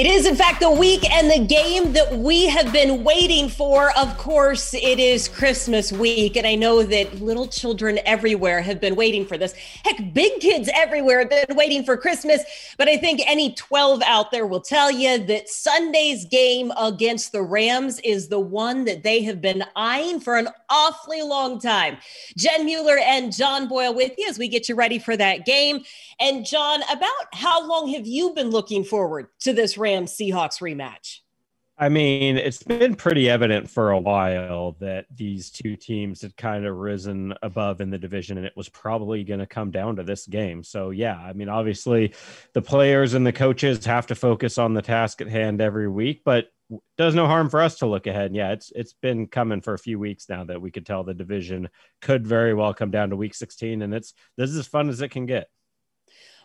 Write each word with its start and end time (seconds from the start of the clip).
It 0.00 0.06
is, 0.06 0.24
in 0.24 0.34
fact, 0.34 0.60
the 0.60 0.70
week 0.70 1.04
and 1.12 1.30
the 1.30 1.44
game 1.44 1.92
that 1.92 2.16
we 2.16 2.46
have 2.46 2.72
been 2.72 3.04
waiting 3.04 3.50
for. 3.50 3.90
Of 3.98 4.16
course, 4.16 4.72
it 4.72 4.98
is 4.98 5.28
Christmas 5.28 5.92
week. 5.92 6.38
And 6.38 6.46
I 6.46 6.54
know 6.54 6.82
that 6.82 7.20
little 7.20 7.46
children 7.46 7.98
everywhere 8.06 8.62
have 8.62 8.80
been 8.80 8.96
waiting 8.96 9.26
for 9.26 9.36
this. 9.36 9.52
Heck, 9.84 10.14
big 10.14 10.40
kids 10.40 10.70
everywhere 10.72 11.18
have 11.18 11.28
been 11.28 11.54
waiting 11.54 11.84
for 11.84 11.98
Christmas. 11.98 12.42
But 12.78 12.88
I 12.88 12.96
think 12.96 13.20
any 13.26 13.52
12 13.52 14.00
out 14.06 14.30
there 14.30 14.46
will 14.46 14.62
tell 14.62 14.90
you 14.90 15.18
that 15.18 15.50
Sunday's 15.50 16.24
game 16.24 16.72
against 16.80 17.32
the 17.32 17.42
Rams 17.42 18.00
is 18.00 18.28
the 18.28 18.40
one 18.40 18.86
that 18.86 19.02
they 19.02 19.22
have 19.24 19.42
been 19.42 19.62
eyeing 19.76 20.18
for 20.18 20.38
an 20.38 20.48
awfully 20.70 21.20
long 21.20 21.60
time. 21.60 21.98
Jen 22.38 22.64
Mueller 22.64 22.96
and 22.96 23.36
John 23.36 23.68
Boyle 23.68 23.92
with 23.92 24.12
you 24.16 24.26
as 24.30 24.38
we 24.38 24.48
get 24.48 24.66
you 24.66 24.76
ready 24.76 24.98
for 24.98 25.14
that 25.18 25.44
game. 25.44 25.84
And 26.20 26.46
John, 26.46 26.82
about 26.90 27.34
how 27.34 27.66
long 27.66 27.92
have 27.92 28.06
you 28.06 28.32
been 28.32 28.48
looking 28.48 28.82
forward 28.82 29.28
to 29.40 29.52
this 29.52 29.76
Rams 29.76 29.89
Seahawks 29.98 30.60
rematch? 30.60 31.18
I 31.80 31.88
mean, 31.88 32.36
it's 32.36 32.62
been 32.62 32.94
pretty 32.94 33.30
evident 33.30 33.70
for 33.70 33.90
a 33.90 33.98
while 33.98 34.76
that 34.80 35.06
these 35.14 35.50
two 35.50 35.76
teams 35.76 36.20
had 36.20 36.36
kind 36.36 36.66
of 36.66 36.76
risen 36.76 37.32
above 37.42 37.80
in 37.80 37.88
the 37.88 37.96
division, 37.96 38.36
and 38.36 38.46
it 38.46 38.52
was 38.54 38.68
probably 38.68 39.24
going 39.24 39.40
to 39.40 39.46
come 39.46 39.70
down 39.70 39.96
to 39.96 40.02
this 40.02 40.26
game. 40.26 40.62
So, 40.62 40.90
yeah, 40.90 41.16
I 41.16 41.32
mean, 41.32 41.48
obviously, 41.48 42.12
the 42.52 42.60
players 42.60 43.14
and 43.14 43.26
the 43.26 43.32
coaches 43.32 43.82
have 43.86 44.06
to 44.08 44.14
focus 44.14 44.58
on 44.58 44.74
the 44.74 44.82
task 44.82 45.22
at 45.22 45.28
hand 45.28 45.62
every 45.62 45.88
week, 45.88 46.20
but 46.22 46.48
does 46.98 47.14
no 47.14 47.26
harm 47.26 47.48
for 47.48 47.62
us 47.62 47.78
to 47.78 47.86
look 47.86 48.06
ahead. 48.06 48.34
Yeah, 48.34 48.52
it's 48.52 48.70
it's 48.74 48.92
been 48.92 49.26
coming 49.26 49.62
for 49.62 49.72
a 49.72 49.78
few 49.78 49.98
weeks 49.98 50.28
now 50.28 50.44
that 50.44 50.60
we 50.60 50.70
could 50.70 50.84
tell 50.84 51.02
the 51.02 51.14
division 51.14 51.70
could 52.02 52.26
very 52.26 52.52
well 52.52 52.74
come 52.74 52.90
down 52.90 53.08
to 53.08 53.16
week 53.16 53.34
16, 53.34 53.80
and 53.80 53.94
it's 53.94 54.12
this 54.36 54.50
is 54.50 54.58
as 54.58 54.66
fun 54.66 54.90
as 54.90 55.00
it 55.00 55.08
can 55.08 55.24
get. 55.24 55.48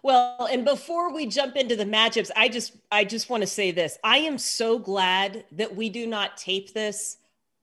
Well, 0.06 0.48
and 0.52 0.64
before 0.64 1.11
we 1.11 1.25
jump 1.25 1.56
into 1.56 1.75
the 1.75 1.84
matchups, 1.84 2.30
I 2.36 2.48
just 2.48 2.73
I 2.92 3.06
just 3.06 3.28
want 3.28 3.42
to 3.42 3.48
say 3.48 3.72
this. 3.72 3.98
I 4.03 4.20
am 4.20 4.38
so 4.38 4.78
glad 4.78 5.45
that 5.53 5.75
we 5.75 5.89
do 5.89 6.06
not 6.06 6.38
tape 6.38 6.73
this 6.73 7.17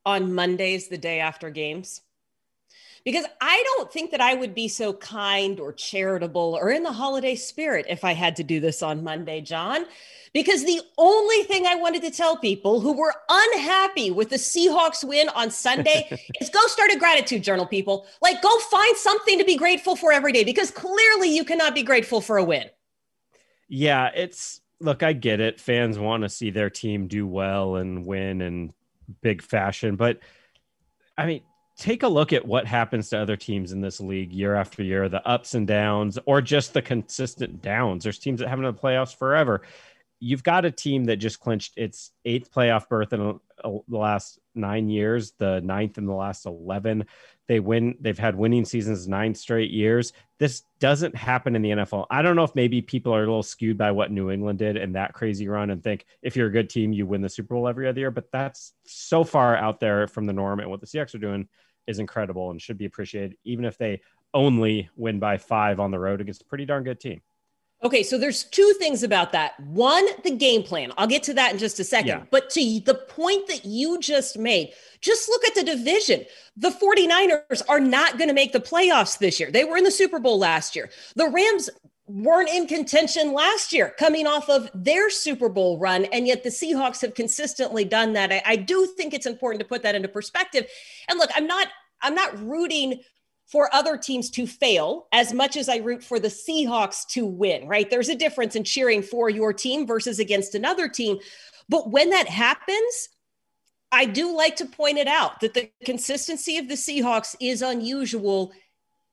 on 0.05 0.35
Mondays 0.35 0.89
the 0.89 0.99
day 0.99 1.21
after 1.21 1.51
games. 1.51 2.01
Because 3.05 3.25
I 3.41 3.63
don't 3.65 3.93
think 3.93 4.13
that 4.13 4.21
I 4.21 4.35
would 4.35 4.55
be 4.55 4.69
so 4.69 4.93
kind 4.93 5.59
or 5.59 5.73
charitable 5.73 6.59
or 6.61 6.71
in 6.71 6.83
the 6.83 6.93
holiday 6.93 7.35
spirit 7.35 7.87
if 7.89 8.05
I 8.05 8.13
had 8.13 8.37
to 8.37 8.45
do 8.45 8.61
this 8.61 8.83
on 8.83 9.03
Monday, 9.03 9.41
John 9.41 9.87
because 10.33 10.65
the 10.65 10.81
only 10.97 11.43
thing 11.45 11.67
I 11.67 11.75
wanted 11.75 12.03
to 12.03 12.11
tell 12.11 12.37
people 12.37 12.81
who 12.81 12.93
were 12.93 13.15
unhappy 13.29 14.11
with 14.11 14.31
the 14.31 14.37
Seahawks 14.37 15.05
win 15.05 15.29
on 15.31 15.51
Sunday 15.51 16.09
is 16.41 16.49
go 16.49 16.67
start 16.67 16.91
a 16.91 16.99
gratitude 16.99 17.43
journal, 17.43 17.67
people. 17.67 18.07
Like, 18.23 18.41
go 18.41 18.59
find 18.59 18.97
something 18.97 19.39
to 19.39 19.45
be 19.45 19.57
grateful 19.57 19.95
for 19.95 20.13
every 20.13 20.33
day 20.33 20.45
because 20.45 20.71
clearly 20.71 21.35
you 21.35 21.45
cannot 21.45 21.75
be 21.75 21.83
grateful 21.83 22.21
for 22.21 22.39
a 22.39 22.45
win. 22.45 22.71
Yeah, 23.69 24.11
it's 24.15 24.61
look, 24.81 25.03
I 25.03 25.13
get 25.13 25.41
it. 25.41 25.61
Fans 25.61 25.99
want 25.99 26.23
to 26.23 26.29
see 26.29 26.51
their 26.51 26.71
team 26.71 27.09
do 27.09 27.27
well 27.27 27.77
and 27.77 28.05
win 28.07 28.41
in 28.41 28.73
big 29.21 29.43
fashion, 29.43 29.97
but 29.97 30.19
I 31.17 31.27
mean, 31.27 31.43
take 31.83 32.05
a 32.05 32.09
look 32.09 32.33
at 32.33 32.47
what 32.47 32.65
happens 32.65 33.09
to 33.09 33.19
other 33.19 33.37
teams 33.37 33.73
in 33.73 33.81
this 33.81 34.01
league 34.01 34.33
year 34.33 34.55
after 34.55 34.85
year 34.85 35.09
the 35.09 35.27
ups 35.27 35.55
and 35.55 35.67
downs, 35.67 36.17
or 36.27 36.41
just 36.41 36.73
the 36.73 36.83
consistent 36.83 37.61
downs. 37.61 38.05
There's 38.05 38.21
teams 38.21 38.39
that 38.39 38.49
haven't 38.49 38.65
the 38.65 38.73
playoffs 38.73 39.17
forever 39.17 39.63
you've 40.23 40.45
got 40.45 40.65
a 40.65 40.71
team 40.71 41.07
that 41.07 41.17
just 41.17 41.41
clinched 41.41 41.77
its 41.77 42.13
eighth 42.25 42.53
playoff 42.53 42.89
berth 42.89 43.13
in 43.13 43.41
the 43.65 43.81
last 43.89 44.39
nine 44.55 44.89
years, 44.89 45.33
the 45.33 45.61
ninth 45.63 45.99
in 45.99 46.07
the 46.07 46.15
last 46.15 46.47
11. 46.47 47.07
They 47.49 47.59
win, 47.59 47.97
they've 48.01 48.17
had 48.17 48.37
winning 48.37 48.65
seasons 48.65 49.09
nine 49.09 49.35
straight 49.35 49.73
years. 49.73 50.13
This 50.39 50.63
doesn't 50.79 51.17
happen 51.17 51.57
in 51.57 51.63
the 51.63 51.71
NFL. 51.71 52.07
I 52.09 52.23
don't 52.23 52.37
know 52.37 52.45
if 52.45 52.55
maybe 52.55 52.81
people 52.81 53.13
are 53.13 53.25
a 53.25 53.27
little 53.27 53.43
skewed 53.43 53.77
by 53.77 53.91
what 53.91 54.13
New 54.13 54.31
England 54.31 54.61
did 54.61 54.77
in 54.77 54.93
that 54.93 55.13
crazy 55.13 55.49
run 55.49 55.71
and 55.71 55.83
think 55.83 56.07
if 56.23 56.37
you're 56.37 56.47
a 56.47 56.53
good 56.53 56.71
team, 56.71 56.93
you 56.93 57.05
win 57.05 57.21
the 57.21 57.29
Super 57.29 57.55
Bowl 57.55 57.67
every 57.67 57.89
other 57.89 57.99
year. 57.99 58.13
But 58.13 58.31
that's 58.31 58.75
so 58.87 59.25
far 59.25 59.57
out 59.57 59.81
there 59.81 60.07
from 60.07 60.27
the 60.27 60.33
norm. 60.33 60.61
And 60.61 60.71
what 60.71 60.81
the 60.81 60.87
Seahawks 60.87 61.17
are 61.17 61.19
doing 61.19 61.49
is 61.87 61.99
incredible 61.99 62.51
and 62.51 62.61
should 62.61 62.79
be 62.79 62.85
appreciated, 62.85 63.37
even 63.45 63.65
if 63.65 63.79
they 63.79 64.01
only 64.35 64.89
win 64.97 65.19
by 65.19 65.37
five 65.39 65.81
on 65.81 65.91
the 65.91 65.99
road 65.99 66.21
against 66.21 66.43
a 66.43 66.45
pretty 66.47 66.65
darn 66.65 66.85
good 66.85 67.01
team. 67.01 67.21
Okay, 67.85 68.05
so 68.05 68.17
there's 68.17 68.45
two 68.45 68.75
things 68.79 69.03
about 69.03 69.33
that. 69.33 69.59
One, 69.59 70.07
the 70.23 70.31
game 70.31 70.63
plan. 70.63 70.93
I'll 70.97 71.09
get 71.09 71.25
to 71.25 71.35
that 71.35 71.53
in 71.53 71.59
just 71.59 71.81
a 71.81 71.85
second. 71.85 72.09
Yeah. 72.09 72.23
But 72.31 72.49
to 72.51 72.81
the 72.85 72.95
point 73.09 73.49
that 73.49 73.65
you 73.65 73.99
just 73.99 74.39
made, 74.39 74.73
just 75.01 75.29
look 75.29 75.45
at 75.45 75.57
the 75.57 75.65
division. 75.65 76.25
The 76.57 76.71
49ers 76.71 77.63
are 77.69 77.81
not 77.81 78.19
going 78.19 78.29
to 78.29 78.35
make 78.35 78.53
the 78.53 78.61
playoffs 78.61 79.19
this 79.19 79.41
year. 79.41 79.51
They 79.51 79.65
were 79.65 79.77
in 79.77 79.83
the 79.83 79.91
Super 79.91 80.21
Bowl 80.21 80.39
last 80.39 80.77
year. 80.77 80.91
The 81.17 81.29
Rams 81.29 81.71
weren't 82.13 82.51
in 82.51 82.67
contention 82.67 83.33
last 83.33 83.73
year, 83.73 83.95
coming 83.99 84.27
off 84.27 84.49
of 84.51 84.71
their 84.75 85.09
Super 85.09 85.49
Bowl 85.49 85.79
run. 85.79 86.05
And 86.07 86.27
yet 86.27 86.43
the 86.43 86.51
Seahawks 86.51 87.01
have 87.01 87.15
consistently 87.15 87.85
done 87.85 88.13
that. 88.13 88.31
I, 88.31 88.43
I 88.45 88.57
do 88.57 88.87
think 88.97 89.15
it's 89.15 89.27
important 89.27 89.61
to 89.61 89.69
put 89.69 89.83
that 89.83 89.95
into 89.95 90.09
perspective. 90.09 90.67
And 91.09 91.19
look, 91.19 91.31
I'm 91.35 91.47
not 91.47 91.69
I'm 92.03 92.15
not 92.15 92.39
rooting 92.47 93.01
for 93.47 93.73
other 93.75 93.97
teams 93.97 94.31
to 94.31 94.47
fail 94.47 95.07
as 95.13 95.33
much 95.33 95.57
as 95.57 95.69
I 95.69 95.77
root 95.77 96.03
for 96.03 96.19
the 96.19 96.29
Seahawks 96.29 97.07
to 97.09 97.27
win, 97.27 97.69
right? 97.69 97.89
There's 97.89 98.09
a 98.09 98.15
difference 98.15 98.57
in 98.57 98.65
cheering 98.65 99.03
for 99.03 99.31
your 99.31 99.53
team 99.53 99.87
versus 99.87 100.19
against 100.19 100.55
another 100.55 100.89
team. 100.89 101.19
But 101.69 101.91
when 101.91 102.11
that 102.11 102.29
happens, 102.29 103.09
I 103.93 104.07
do 104.07 104.35
like 104.35 104.57
to 104.57 104.67
point 104.67 104.99
it 104.99 105.07
out 105.07 105.41
that 105.41 105.55
the 105.55 105.71
consistency 105.85 106.59
of 106.59 106.69
the 106.69 106.75
Seahawks 106.75 107.37
is 107.41 107.63
unusual, 107.63 108.53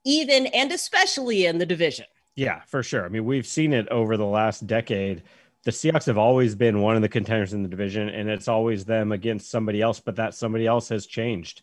even 0.06 0.48
and 0.48 0.72
especially 0.72 1.46
in 1.46 1.58
the 1.58 1.66
division. 1.66 2.06
Yeah, 2.40 2.62
for 2.68 2.84
sure. 2.84 3.06
I 3.06 3.10
mean, 3.10 3.26
we've 3.26 3.46
seen 3.46 3.74
it 3.74 3.90
over 3.90 4.16
the 4.16 4.26
last 4.26 4.66
decade. 4.66 5.24
The 5.66 5.72
Seahawks 5.72 6.06
have 6.06 6.18
always 6.18 6.56
been 6.56 6.82
one 6.82 6.96
of 6.96 7.02
the 7.02 7.10
contenders 7.10 7.54
in 7.54 7.64
the 7.64 7.70
division, 7.70 8.08
and 8.08 8.30
it's 8.30 8.48
always 8.48 8.86
them 8.86 9.12
against 9.12 9.52
somebody 9.52 9.82
else, 9.82 10.00
but 10.00 10.16
that 10.16 10.34
somebody 10.34 10.66
else 10.66 10.88
has 10.90 11.06
changed 11.06 11.62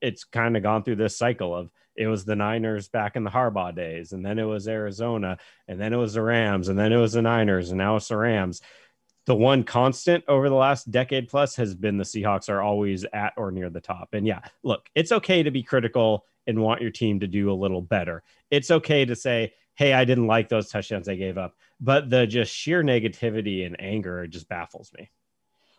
it's 0.00 0.24
kind 0.24 0.56
of 0.56 0.62
gone 0.62 0.82
through 0.82 0.96
this 0.96 1.16
cycle 1.16 1.54
of 1.54 1.70
it 1.96 2.06
was 2.08 2.24
the 2.24 2.34
Niners 2.34 2.88
back 2.88 3.14
in 3.14 3.22
the 3.22 3.30
Harbaugh 3.30 3.74
days, 3.74 4.12
and 4.12 4.26
then 4.26 4.38
it 4.38 4.44
was 4.44 4.66
Arizona, 4.66 5.38
and 5.68 5.80
then 5.80 5.92
it 5.92 5.96
was 5.96 6.14
the 6.14 6.22
Rams, 6.22 6.68
and 6.68 6.76
then 6.78 6.92
it 6.92 6.96
was 6.96 7.12
the 7.12 7.22
Niners, 7.22 7.70
and 7.70 7.78
now 7.78 7.96
it's 7.96 8.08
the 8.08 8.16
Rams. 8.16 8.60
The 9.26 9.34
one 9.34 9.64
constant 9.64 10.24
over 10.28 10.48
the 10.48 10.54
last 10.54 10.90
decade 10.90 11.28
plus 11.28 11.56
has 11.56 11.74
been 11.74 11.96
the 11.96 12.04
Seahawks 12.04 12.48
are 12.48 12.60
always 12.60 13.04
at 13.12 13.32
or 13.36 13.50
near 13.50 13.70
the 13.70 13.80
top. 13.80 14.10
And 14.12 14.26
yeah, 14.26 14.40
look, 14.62 14.88
it's 14.94 15.12
okay 15.12 15.42
to 15.42 15.50
be 15.50 15.62
critical 15.62 16.26
and 16.46 16.60
want 16.60 16.82
your 16.82 16.90
team 16.90 17.20
to 17.20 17.26
do 17.26 17.50
a 17.50 17.54
little 17.54 17.80
better. 17.80 18.22
It's 18.50 18.70
okay 18.70 19.04
to 19.06 19.16
say, 19.16 19.54
hey, 19.76 19.92
I 19.92 20.04
didn't 20.04 20.26
like 20.26 20.48
those 20.48 20.68
touchdowns 20.68 21.06
they 21.06 21.16
gave 21.16 21.38
up. 21.38 21.56
But 21.80 22.10
the 22.10 22.26
just 22.26 22.54
sheer 22.54 22.82
negativity 22.82 23.66
and 23.66 23.80
anger 23.80 24.26
just 24.26 24.48
baffles 24.48 24.92
me. 24.96 25.10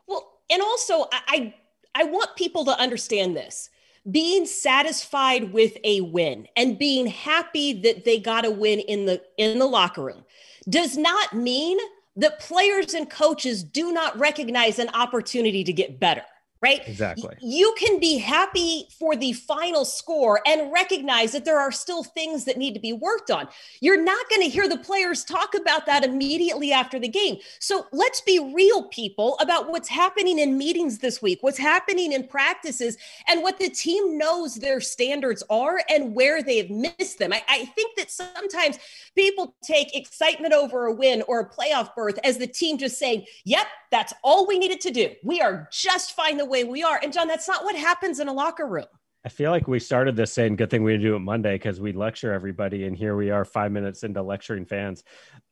Well, 0.07 0.39
and 0.49 0.61
also, 0.61 1.05
I 1.11 1.53
I 1.93 2.03
want 2.03 2.35
people 2.35 2.65
to 2.65 2.79
understand 2.79 3.35
this. 3.35 3.69
Being 4.09 4.45
satisfied 4.45 5.51
with 5.51 5.77
a 5.83 6.01
win 6.01 6.47
and 6.55 6.77
being 6.77 7.07
happy 7.07 7.73
that 7.81 8.05
they 8.05 8.19
got 8.19 8.45
a 8.45 8.51
win 8.51 8.79
in 8.79 9.05
the 9.05 9.21
in 9.37 9.57
the 9.57 9.65
locker 9.65 10.03
room 10.03 10.25
does 10.69 10.97
not 10.97 11.33
mean 11.33 11.77
that 12.15 12.39
players 12.39 12.93
and 12.93 13.09
coaches 13.09 13.63
do 13.63 13.91
not 13.91 14.17
recognize 14.17 14.79
an 14.79 14.89
opportunity 14.93 15.63
to 15.63 15.73
get 15.73 15.99
better 15.99 16.23
right? 16.61 16.81
Exactly. 16.87 17.35
You 17.41 17.75
can 17.77 17.99
be 17.99 18.17
happy 18.17 18.87
for 18.97 19.15
the 19.15 19.33
final 19.33 19.85
score 19.85 20.41
and 20.47 20.71
recognize 20.71 21.31
that 21.33 21.45
there 21.45 21.59
are 21.59 21.71
still 21.71 22.03
things 22.03 22.45
that 22.45 22.57
need 22.57 22.73
to 22.73 22.79
be 22.79 22.93
worked 22.93 23.29
on. 23.29 23.47
You're 23.81 24.01
not 24.01 24.29
going 24.29 24.41
to 24.41 24.49
hear 24.49 24.67
the 24.67 24.77
players 24.77 25.23
talk 25.23 25.53
about 25.53 25.85
that 25.85 26.03
immediately 26.03 26.71
after 26.71 26.97
the 26.97 27.07
game. 27.07 27.37
So 27.59 27.85
let's 27.91 28.21
be 28.21 28.51
real, 28.55 28.83
people, 28.83 29.37
about 29.39 29.69
what's 29.69 29.89
happening 29.89 30.39
in 30.39 30.57
meetings 30.57 30.99
this 30.99 31.21
week, 31.21 31.39
what's 31.41 31.57
happening 31.57 32.13
in 32.13 32.27
practices, 32.27 32.97
and 33.27 33.43
what 33.43 33.59
the 33.59 33.69
team 33.69 34.17
knows 34.17 34.55
their 34.55 34.79
standards 34.79 35.43
are 35.49 35.81
and 35.89 36.15
where 36.15 36.41
they've 36.41 36.69
missed 36.69 37.19
them. 37.19 37.33
I, 37.33 37.43
I 37.49 37.65
think 37.65 37.97
that 37.97 38.09
sometimes 38.09 38.79
people 39.13 39.55
take 39.63 39.95
excitement 39.95 40.53
over 40.53 40.85
a 40.85 40.93
win 40.93 41.21
or 41.27 41.41
a 41.41 41.49
playoff 41.49 41.93
berth 41.95 42.17
as 42.23 42.37
the 42.37 42.47
team 42.47 42.77
just 42.77 42.97
saying, 42.97 43.25
yep, 43.43 43.67
that's 43.91 44.13
all 44.23 44.47
we 44.47 44.57
needed 44.57 44.81
to 44.81 44.91
do. 44.91 45.11
We 45.23 45.41
are 45.41 45.69
just 45.71 46.15
fine 46.15 46.37
the 46.37 46.44
way 46.45 46.63
we 46.63 46.83
are. 46.83 46.99
And 47.01 47.11
John, 47.11 47.27
that's 47.27 47.47
not 47.47 47.63
what 47.63 47.75
happens 47.75 48.19
in 48.19 48.27
a 48.27 48.33
locker 48.33 48.67
room. 48.67 48.85
I 49.25 49.29
feel 49.29 49.51
like 49.51 49.67
we 49.67 49.79
started 49.79 50.15
this 50.15 50.31
saying, 50.31 50.55
good 50.55 50.69
thing 50.69 50.83
we 50.83 50.97
do 50.97 51.15
it 51.15 51.19
Monday 51.19 51.55
because 51.55 51.81
we 51.81 51.93
lecture 51.93 52.31
everybody. 52.31 52.85
And 52.85 52.95
here 52.95 53.15
we 53.15 53.31
are 53.31 53.43
five 53.43 53.71
minutes 53.71 54.03
into 54.03 54.21
lecturing 54.21 54.65
fans. 54.65 55.03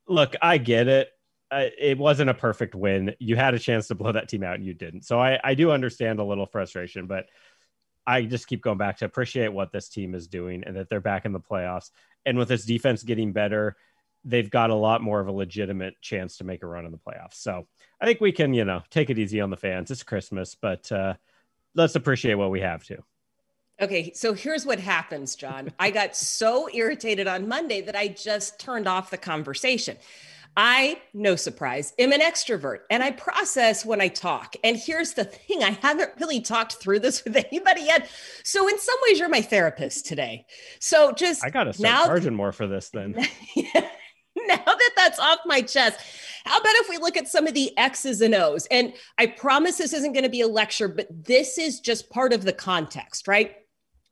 Look, 0.07 0.35
I 0.41 0.59
get 0.59 0.87
it. 0.87 1.09
uh, 1.53 1.69
it 1.77 1.97
wasn't 1.97 2.29
a 2.29 2.33
perfect 2.33 2.73
win. 2.73 3.13
You 3.19 3.35
had 3.35 3.53
a 3.53 3.59
chance 3.59 3.87
to 3.87 3.95
blow 3.95 4.11
that 4.11 4.27
team 4.27 4.43
out 4.43 4.55
and 4.55 4.65
you 4.65 4.73
didn't. 4.73 5.03
So 5.05 5.19
I, 5.19 5.39
I 5.43 5.53
do 5.53 5.71
understand 5.71 6.19
a 6.19 6.23
little 6.23 6.47
frustration, 6.47 7.05
but 7.05 7.27
I 8.07 8.23
just 8.23 8.47
keep 8.47 8.61
going 8.61 8.77
back 8.77 8.97
to 8.97 9.05
appreciate 9.05 9.53
what 9.53 9.71
this 9.71 9.87
team 9.87 10.15
is 10.15 10.27
doing 10.27 10.63
and 10.65 10.75
that 10.75 10.89
they're 10.89 10.99
back 10.99 11.25
in 11.25 11.31
the 11.31 11.39
playoffs. 11.39 11.91
And 12.25 12.37
with 12.37 12.47
this 12.47 12.65
defense 12.65 13.03
getting 13.03 13.33
better, 13.33 13.75
they've 14.25 14.49
got 14.49 14.69
a 14.69 14.75
lot 14.75 15.01
more 15.01 15.19
of 15.19 15.27
a 15.27 15.31
legitimate 15.31 15.99
chance 16.01 16.37
to 16.37 16.43
make 16.43 16.63
a 16.63 16.67
run 16.67 16.85
in 16.85 16.91
the 16.91 16.97
playoffs. 16.97 17.35
So 17.35 17.67
I 17.99 18.05
think 18.05 18.21
we 18.21 18.31
can, 18.31 18.53
you 18.53 18.65
know, 18.65 18.81
take 18.89 19.09
it 19.09 19.19
easy 19.19 19.41
on 19.41 19.49
the 19.49 19.57
fans. 19.57 19.91
It's 19.91 20.03
Christmas, 20.03 20.55
but 20.59 20.91
uh, 20.91 21.15
let's 21.75 21.95
appreciate 21.95 22.35
what 22.35 22.51
we 22.51 22.61
have 22.61 22.83
too. 22.83 23.03
Okay, 23.81 24.13
so 24.13 24.33
here's 24.33 24.65
what 24.65 24.79
happens, 24.79 25.35
John. 25.35 25.71
I 25.79 25.91
got 25.91 26.15
so 26.15 26.69
irritated 26.73 27.27
on 27.27 27.47
Monday 27.47 27.81
that 27.81 27.95
I 27.95 28.07
just 28.07 28.59
turned 28.59 28.87
off 28.87 29.09
the 29.09 29.17
conversation. 29.17 29.97
I, 30.55 31.01
no 31.15 31.35
surprise, 31.35 31.93
am 31.97 32.11
an 32.11 32.19
extrovert 32.19 32.81
and 32.91 33.01
I 33.01 33.11
process 33.11 33.83
when 33.83 33.99
I 33.99 34.07
talk. 34.07 34.55
And 34.63 34.77
here's 34.77 35.13
the 35.13 35.25
thing 35.25 35.63
I 35.63 35.71
haven't 35.81 36.11
really 36.19 36.41
talked 36.41 36.73
through 36.73 36.99
this 36.99 37.23
with 37.23 37.35
anybody 37.51 37.81
yet. 37.81 38.07
So, 38.43 38.67
in 38.67 38.77
some 38.77 38.95
ways, 39.07 39.19
you're 39.19 39.29
my 39.29 39.41
therapist 39.41 40.05
today. 40.05 40.45
So, 40.79 41.11
just 41.11 41.43
I 41.43 41.49
got 41.49 41.63
to 41.63 41.73
start 41.73 41.91
now, 41.91 42.05
charging 42.05 42.35
more 42.35 42.51
for 42.51 42.67
this 42.67 42.89
then. 42.89 43.13
that 43.73 43.91
that's 45.03 45.19
off 45.19 45.39
my 45.45 45.61
chest, 45.61 45.99
how 46.45 46.57
about 46.57 46.75
if 46.75 46.89
we 46.89 46.97
look 46.97 47.17
at 47.17 47.27
some 47.27 47.47
of 47.47 47.53
the 47.53 47.77
X's 47.77 48.21
and 48.21 48.35
O's? 48.35 48.65
And 48.67 48.93
I 49.17 49.27
promise 49.27 49.77
this 49.77 49.93
isn't 49.93 50.13
going 50.13 50.23
to 50.23 50.29
be 50.29 50.41
a 50.41 50.47
lecture, 50.47 50.87
but 50.87 51.07
this 51.09 51.57
is 51.57 51.79
just 51.79 52.09
part 52.09 52.33
of 52.33 52.43
the 52.43 52.53
context, 52.53 53.27
right? 53.27 53.55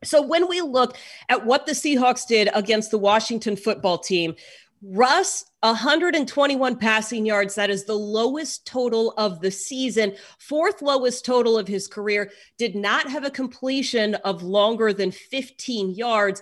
So 0.03 0.21
when 0.21 0.47
we 0.47 0.61
look 0.61 0.97
at 1.29 1.45
what 1.45 1.65
the 1.65 1.73
Seahawks 1.73 2.27
did 2.27 2.49
against 2.53 2.91
the 2.91 2.97
Washington 2.97 3.55
football 3.55 3.97
team, 3.97 4.35
Russ, 4.83 5.45
121 5.59 6.75
passing 6.77 7.23
yards. 7.23 7.53
That 7.53 7.69
is 7.69 7.85
the 7.85 7.93
lowest 7.93 8.65
total 8.65 9.11
of 9.11 9.39
the 9.39 9.51
season, 9.51 10.15
fourth 10.39 10.81
lowest 10.81 11.23
total 11.23 11.55
of 11.55 11.67
his 11.67 11.87
career. 11.87 12.31
Did 12.57 12.75
not 12.75 13.07
have 13.07 13.23
a 13.23 13.29
completion 13.29 14.15
of 14.15 14.41
longer 14.41 14.91
than 14.91 15.11
15 15.11 15.93
yards. 15.93 16.41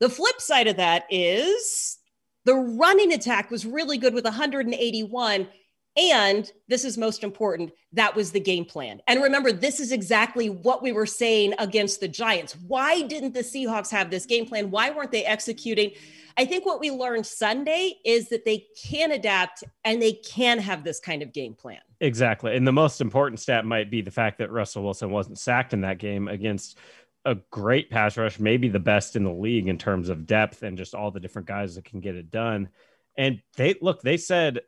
The 0.00 0.08
flip 0.08 0.40
side 0.40 0.66
of 0.66 0.76
that 0.76 1.04
is 1.08 1.97
the 2.44 2.54
running 2.54 3.12
attack 3.12 3.50
was 3.50 3.66
really 3.66 3.98
good 3.98 4.14
with 4.14 4.24
181. 4.24 5.48
And 5.96 6.52
this 6.68 6.84
is 6.84 6.96
most 6.96 7.24
important, 7.24 7.72
that 7.92 8.14
was 8.14 8.30
the 8.30 8.38
game 8.38 8.64
plan. 8.64 9.00
And 9.08 9.20
remember, 9.20 9.50
this 9.50 9.80
is 9.80 9.90
exactly 9.90 10.48
what 10.48 10.80
we 10.80 10.92
were 10.92 11.06
saying 11.06 11.54
against 11.58 11.98
the 11.98 12.06
Giants. 12.06 12.56
Why 12.68 13.02
didn't 13.02 13.34
the 13.34 13.40
Seahawks 13.40 13.90
have 13.90 14.08
this 14.08 14.24
game 14.24 14.46
plan? 14.46 14.70
Why 14.70 14.90
weren't 14.90 15.10
they 15.10 15.24
executing? 15.24 15.90
I 16.36 16.44
think 16.44 16.64
what 16.64 16.78
we 16.78 16.92
learned 16.92 17.26
Sunday 17.26 17.94
is 18.04 18.28
that 18.28 18.44
they 18.44 18.64
can 18.80 19.10
adapt 19.10 19.64
and 19.84 20.00
they 20.00 20.12
can 20.12 20.60
have 20.60 20.84
this 20.84 21.00
kind 21.00 21.20
of 21.20 21.32
game 21.32 21.54
plan. 21.54 21.80
Exactly. 22.00 22.54
And 22.54 22.64
the 22.64 22.72
most 22.72 23.00
important 23.00 23.40
stat 23.40 23.64
might 23.64 23.90
be 23.90 24.00
the 24.00 24.12
fact 24.12 24.38
that 24.38 24.52
Russell 24.52 24.84
Wilson 24.84 25.10
wasn't 25.10 25.40
sacked 25.40 25.72
in 25.72 25.80
that 25.80 25.98
game 25.98 26.28
against 26.28 26.78
a 27.24 27.36
great 27.50 27.90
pass 27.90 28.16
rush, 28.16 28.38
maybe 28.38 28.68
the 28.68 28.78
best 28.78 29.16
in 29.16 29.24
the 29.24 29.32
league 29.32 29.68
in 29.68 29.78
terms 29.78 30.08
of 30.08 30.26
depth 30.26 30.62
and 30.62 30.78
just 30.78 30.94
all 30.94 31.10
the 31.10 31.20
different 31.20 31.48
guys 31.48 31.74
that 31.74 31.84
can 31.84 32.00
get 32.00 32.14
it 32.14 32.30
done. 32.30 32.68
And 33.16 33.42
they 33.56 33.74
look, 33.80 34.02
they 34.02 34.16
said 34.16 34.60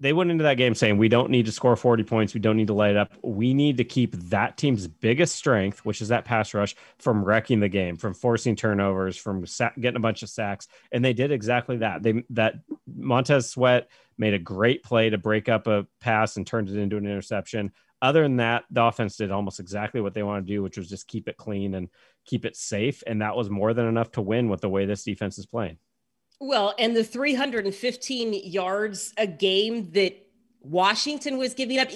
they 0.00 0.14
went 0.14 0.30
into 0.30 0.44
that 0.44 0.56
game 0.56 0.74
saying 0.74 0.96
we 0.96 1.10
don't 1.10 1.30
need 1.30 1.44
to 1.46 1.52
score 1.52 1.76
40 1.76 2.04
points. 2.04 2.32
We 2.32 2.40
don't 2.40 2.56
need 2.56 2.68
to 2.68 2.74
light 2.74 2.96
up. 2.96 3.12
We 3.22 3.52
need 3.52 3.76
to 3.76 3.84
keep 3.84 4.16
that 4.30 4.56
team's 4.56 4.88
biggest 4.88 5.36
strength 5.36 5.84
which 5.84 6.00
is 6.00 6.08
that 6.08 6.24
pass 6.24 6.54
rush 6.54 6.74
from 6.98 7.22
wrecking 7.22 7.60
the 7.60 7.68
game 7.68 7.96
from 7.96 8.14
forcing 8.14 8.56
turnovers 8.56 9.16
from 9.16 9.46
sa- 9.46 9.70
getting 9.78 9.96
a 9.96 10.00
bunch 10.00 10.22
of 10.22 10.30
sacks. 10.30 10.68
And 10.90 11.04
they 11.04 11.12
did 11.12 11.30
exactly 11.30 11.78
that. 11.78 12.02
They 12.02 12.24
that 12.30 12.54
montez 12.86 13.50
sweat 13.50 13.90
made 14.16 14.34
a 14.34 14.38
great 14.38 14.82
play 14.82 15.10
to 15.10 15.18
break 15.18 15.48
up 15.48 15.66
a 15.66 15.86
pass 16.00 16.36
and 16.36 16.46
turned 16.46 16.70
it 16.70 16.76
into 16.76 16.96
an 16.96 17.06
interception 17.06 17.72
other 18.02 18.22
than 18.22 18.36
that 18.36 18.64
the 18.70 18.82
offense 18.82 19.16
did 19.16 19.30
almost 19.30 19.60
exactly 19.60 20.00
what 20.00 20.14
they 20.14 20.22
want 20.22 20.46
to 20.46 20.52
do 20.52 20.62
which 20.62 20.78
was 20.78 20.88
just 20.88 21.08
keep 21.08 21.28
it 21.28 21.36
clean 21.36 21.74
and 21.74 21.88
keep 22.24 22.44
it 22.44 22.56
safe 22.56 23.02
and 23.06 23.22
that 23.22 23.36
was 23.36 23.50
more 23.50 23.74
than 23.74 23.86
enough 23.86 24.10
to 24.10 24.20
win 24.20 24.48
with 24.48 24.60
the 24.60 24.68
way 24.68 24.86
this 24.86 25.04
defense 25.04 25.38
is 25.38 25.46
playing 25.46 25.78
well, 26.40 26.74
and 26.78 26.96
the 26.96 27.04
315 27.04 28.32
yards 28.44 29.12
a 29.18 29.26
game 29.26 29.90
that 29.92 30.26
Washington 30.62 31.36
was 31.36 31.52
giving 31.52 31.78
up, 31.78 31.88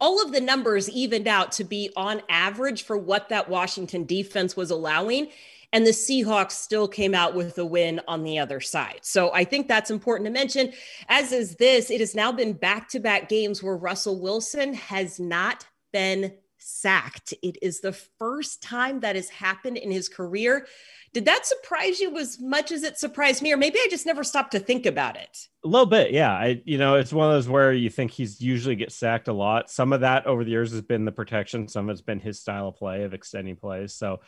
all 0.00 0.24
of 0.24 0.32
the 0.32 0.40
numbers 0.40 0.88
evened 0.88 1.28
out 1.28 1.52
to 1.52 1.64
be 1.64 1.90
on 1.96 2.22
average 2.30 2.82
for 2.84 2.96
what 2.96 3.28
that 3.28 3.50
Washington 3.50 4.06
defense 4.06 4.56
was 4.56 4.70
allowing. 4.70 5.28
And 5.72 5.86
the 5.86 5.90
Seahawks 5.90 6.52
still 6.52 6.88
came 6.88 7.14
out 7.14 7.34
with 7.34 7.56
a 7.58 7.64
win 7.64 8.00
on 8.08 8.24
the 8.24 8.38
other 8.38 8.60
side. 8.60 9.00
So 9.02 9.32
I 9.32 9.44
think 9.44 9.68
that's 9.68 9.90
important 9.90 10.26
to 10.26 10.32
mention. 10.32 10.72
As 11.08 11.32
is 11.32 11.56
this, 11.56 11.90
it 11.90 12.00
has 12.00 12.14
now 12.14 12.32
been 12.32 12.54
back 12.54 12.88
to 12.90 13.00
back 13.00 13.28
games 13.28 13.62
where 13.62 13.76
Russell 13.76 14.20
Wilson 14.20 14.74
has 14.74 15.20
not 15.20 15.66
been 15.92 16.32
sacked. 16.58 17.34
It 17.42 17.56
is 17.62 17.80
the 17.80 17.92
first 17.92 18.62
time 18.62 19.00
that 19.00 19.16
has 19.16 19.28
happened 19.30 19.76
in 19.76 19.90
his 19.90 20.08
career. 20.08 20.66
Did 21.12 21.24
that 21.24 21.46
surprise 21.46 21.98
you 21.98 22.16
as 22.18 22.38
much 22.40 22.70
as 22.70 22.84
it 22.84 22.98
surprised 22.98 23.42
me, 23.42 23.52
or 23.52 23.56
maybe 23.56 23.78
I 23.80 23.88
just 23.90 24.06
never 24.06 24.22
stopped 24.22 24.52
to 24.52 24.60
think 24.60 24.86
about 24.86 25.16
it? 25.16 25.48
A 25.64 25.68
little 25.68 25.86
bit, 25.86 26.12
yeah. 26.12 26.32
I, 26.32 26.62
you 26.64 26.78
know, 26.78 26.94
it's 26.94 27.12
one 27.12 27.28
of 27.28 27.34
those 27.34 27.48
where 27.48 27.72
you 27.72 27.90
think 27.90 28.12
he's 28.12 28.40
usually 28.40 28.76
gets 28.76 28.94
sacked 28.94 29.26
a 29.26 29.32
lot. 29.32 29.70
Some 29.70 29.92
of 29.92 30.02
that 30.02 30.26
over 30.26 30.44
the 30.44 30.50
years 30.50 30.70
has 30.70 30.82
been 30.82 31.04
the 31.04 31.12
protection. 31.12 31.66
Some 31.66 31.88
of 31.88 31.94
it's 31.94 32.02
been 32.02 32.20
his 32.20 32.38
style 32.38 32.68
of 32.68 32.76
play 32.76 33.02
of 33.02 33.14
extending 33.14 33.56
plays. 33.56 33.92
So 33.92 34.20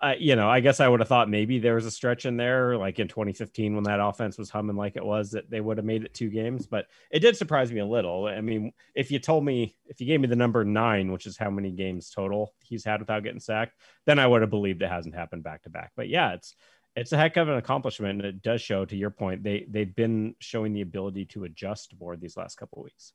uh, 0.00 0.12
you 0.18 0.36
know, 0.36 0.48
I 0.48 0.60
guess 0.60 0.80
I 0.80 0.88
would 0.88 1.00
have 1.00 1.08
thought 1.08 1.30
maybe 1.30 1.58
there 1.58 1.74
was 1.74 1.86
a 1.86 1.90
stretch 1.90 2.26
in 2.26 2.36
there, 2.36 2.76
like 2.76 2.98
in 2.98 3.08
2015 3.08 3.74
when 3.74 3.84
that 3.84 4.00
offense 4.00 4.36
was 4.36 4.50
humming 4.50 4.76
like 4.76 4.96
it 4.96 5.04
was, 5.04 5.30
that 5.30 5.48
they 5.48 5.60
would 5.60 5.78
have 5.78 5.86
made 5.86 6.04
it 6.04 6.12
two 6.12 6.28
games. 6.28 6.66
But 6.66 6.86
it 7.10 7.20
did 7.20 7.36
surprise 7.36 7.72
me 7.72 7.80
a 7.80 7.86
little. 7.86 8.26
I 8.26 8.42
mean, 8.42 8.72
if 8.94 9.10
you 9.10 9.18
told 9.18 9.44
me, 9.44 9.74
if 9.86 10.00
you 10.00 10.06
gave 10.06 10.20
me 10.20 10.28
the 10.28 10.36
number 10.36 10.64
nine, 10.64 11.12
which 11.12 11.24
is 11.24 11.38
how 11.38 11.48
many 11.48 11.70
games 11.70 12.10
total 12.10 12.52
he's 12.60 12.84
had 12.84 13.00
without 13.00 13.22
getting 13.22 13.40
sacked, 13.40 13.80
then 14.04 14.18
I 14.18 14.26
would 14.26 14.42
have 14.42 14.50
believed 14.50 14.82
it 14.82 14.90
hasn't 14.90 15.14
happened 15.14 15.44
back 15.44 15.62
to 15.62 15.70
back. 15.70 15.92
But 15.96 16.10
yeah, 16.10 16.34
it's 16.34 16.54
it's 16.94 17.12
a 17.12 17.16
heck 17.16 17.38
of 17.38 17.48
an 17.48 17.56
accomplishment, 17.56 18.20
and 18.20 18.28
it 18.28 18.42
does 18.42 18.60
show. 18.60 18.84
To 18.84 18.96
your 18.96 19.10
point, 19.10 19.42
they 19.42 19.66
they've 19.68 19.94
been 19.94 20.34
showing 20.40 20.74
the 20.74 20.82
ability 20.82 21.24
to 21.26 21.44
adjust 21.44 21.94
more 21.98 22.16
these 22.16 22.36
last 22.36 22.56
couple 22.56 22.82
weeks. 22.82 23.14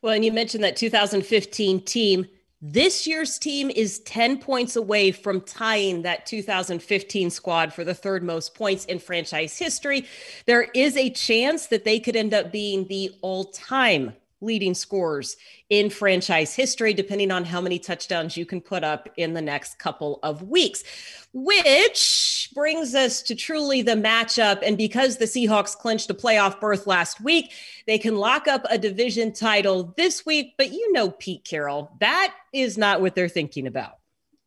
Well, 0.00 0.14
and 0.14 0.24
you 0.24 0.32
mentioned 0.32 0.64
that 0.64 0.76
2015 0.76 1.84
team 1.84 2.26
this 2.64 3.08
year's 3.08 3.40
team 3.40 3.70
is 3.70 3.98
10 4.00 4.38
points 4.38 4.76
away 4.76 5.10
from 5.10 5.40
tying 5.40 6.02
that 6.02 6.26
2015 6.26 7.30
squad 7.30 7.74
for 7.74 7.82
the 7.82 7.92
third 7.92 8.22
most 8.22 8.54
points 8.54 8.84
in 8.84 9.00
franchise 9.00 9.58
history. 9.58 10.06
There 10.46 10.68
is 10.72 10.96
a 10.96 11.10
chance 11.10 11.66
that 11.66 11.84
they 11.84 11.98
could 11.98 12.14
end 12.14 12.32
up 12.32 12.52
being 12.52 12.86
the 12.86 13.10
all 13.20 13.46
time 13.46 14.12
leading 14.42 14.74
scorers 14.74 15.36
in 15.70 15.88
franchise 15.88 16.54
history, 16.54 16.92
depending 16.92 17.30
on 17.30 17.44
how 17.44 17.60
many 17.60 17.78
touchdowns 17.78 18.36
you 18.36 18.44
can 18.44 18.60
put 18.60 18.84
up 18.84 19.08
in 19.16 19.32
the 19.32 19.42
next 19.42 19.78
couple 19.78 20.18
of 20.22 20.42
weeks. 20.42 20.84
Which 21.32 22.50
brings 22.54 22.94
us 22.94 23.22
to 23.22 23.34
truly 23.34 23.80
the 23.82 23.92
matchup. 23.92 24.60
And 24.62 24.76
because 24.76 25.16
the 25.16 25.24
Seahawks 25.24 25.76
clinched 25.76 26.10
a 26.10 26.14
playoff 26.14 26.60
berth 26.60 26.86
last 26.86 27.20
week, 27.20 27.52
they 27.86 27.98
can 27.98 28.16
lock 28.16 28.48
up 28.48 28.66
a 28.68 28.76
division 28.76 29.32
title 29.32 29.94
this 29.96 30.26
week. 30.26 30.54
But 30.58 30.72
you 30.72 30.92
know, 30.92 31.10
Pete 31.10 31.44
Carroll, 31.44 31.90
that 32.00 32.34
is 32.52 32.76
not 32.76 33.00
what 33.00 33.14
they're 33.14 33.28
thinking 33.28 33.66
about. 33.66 33.98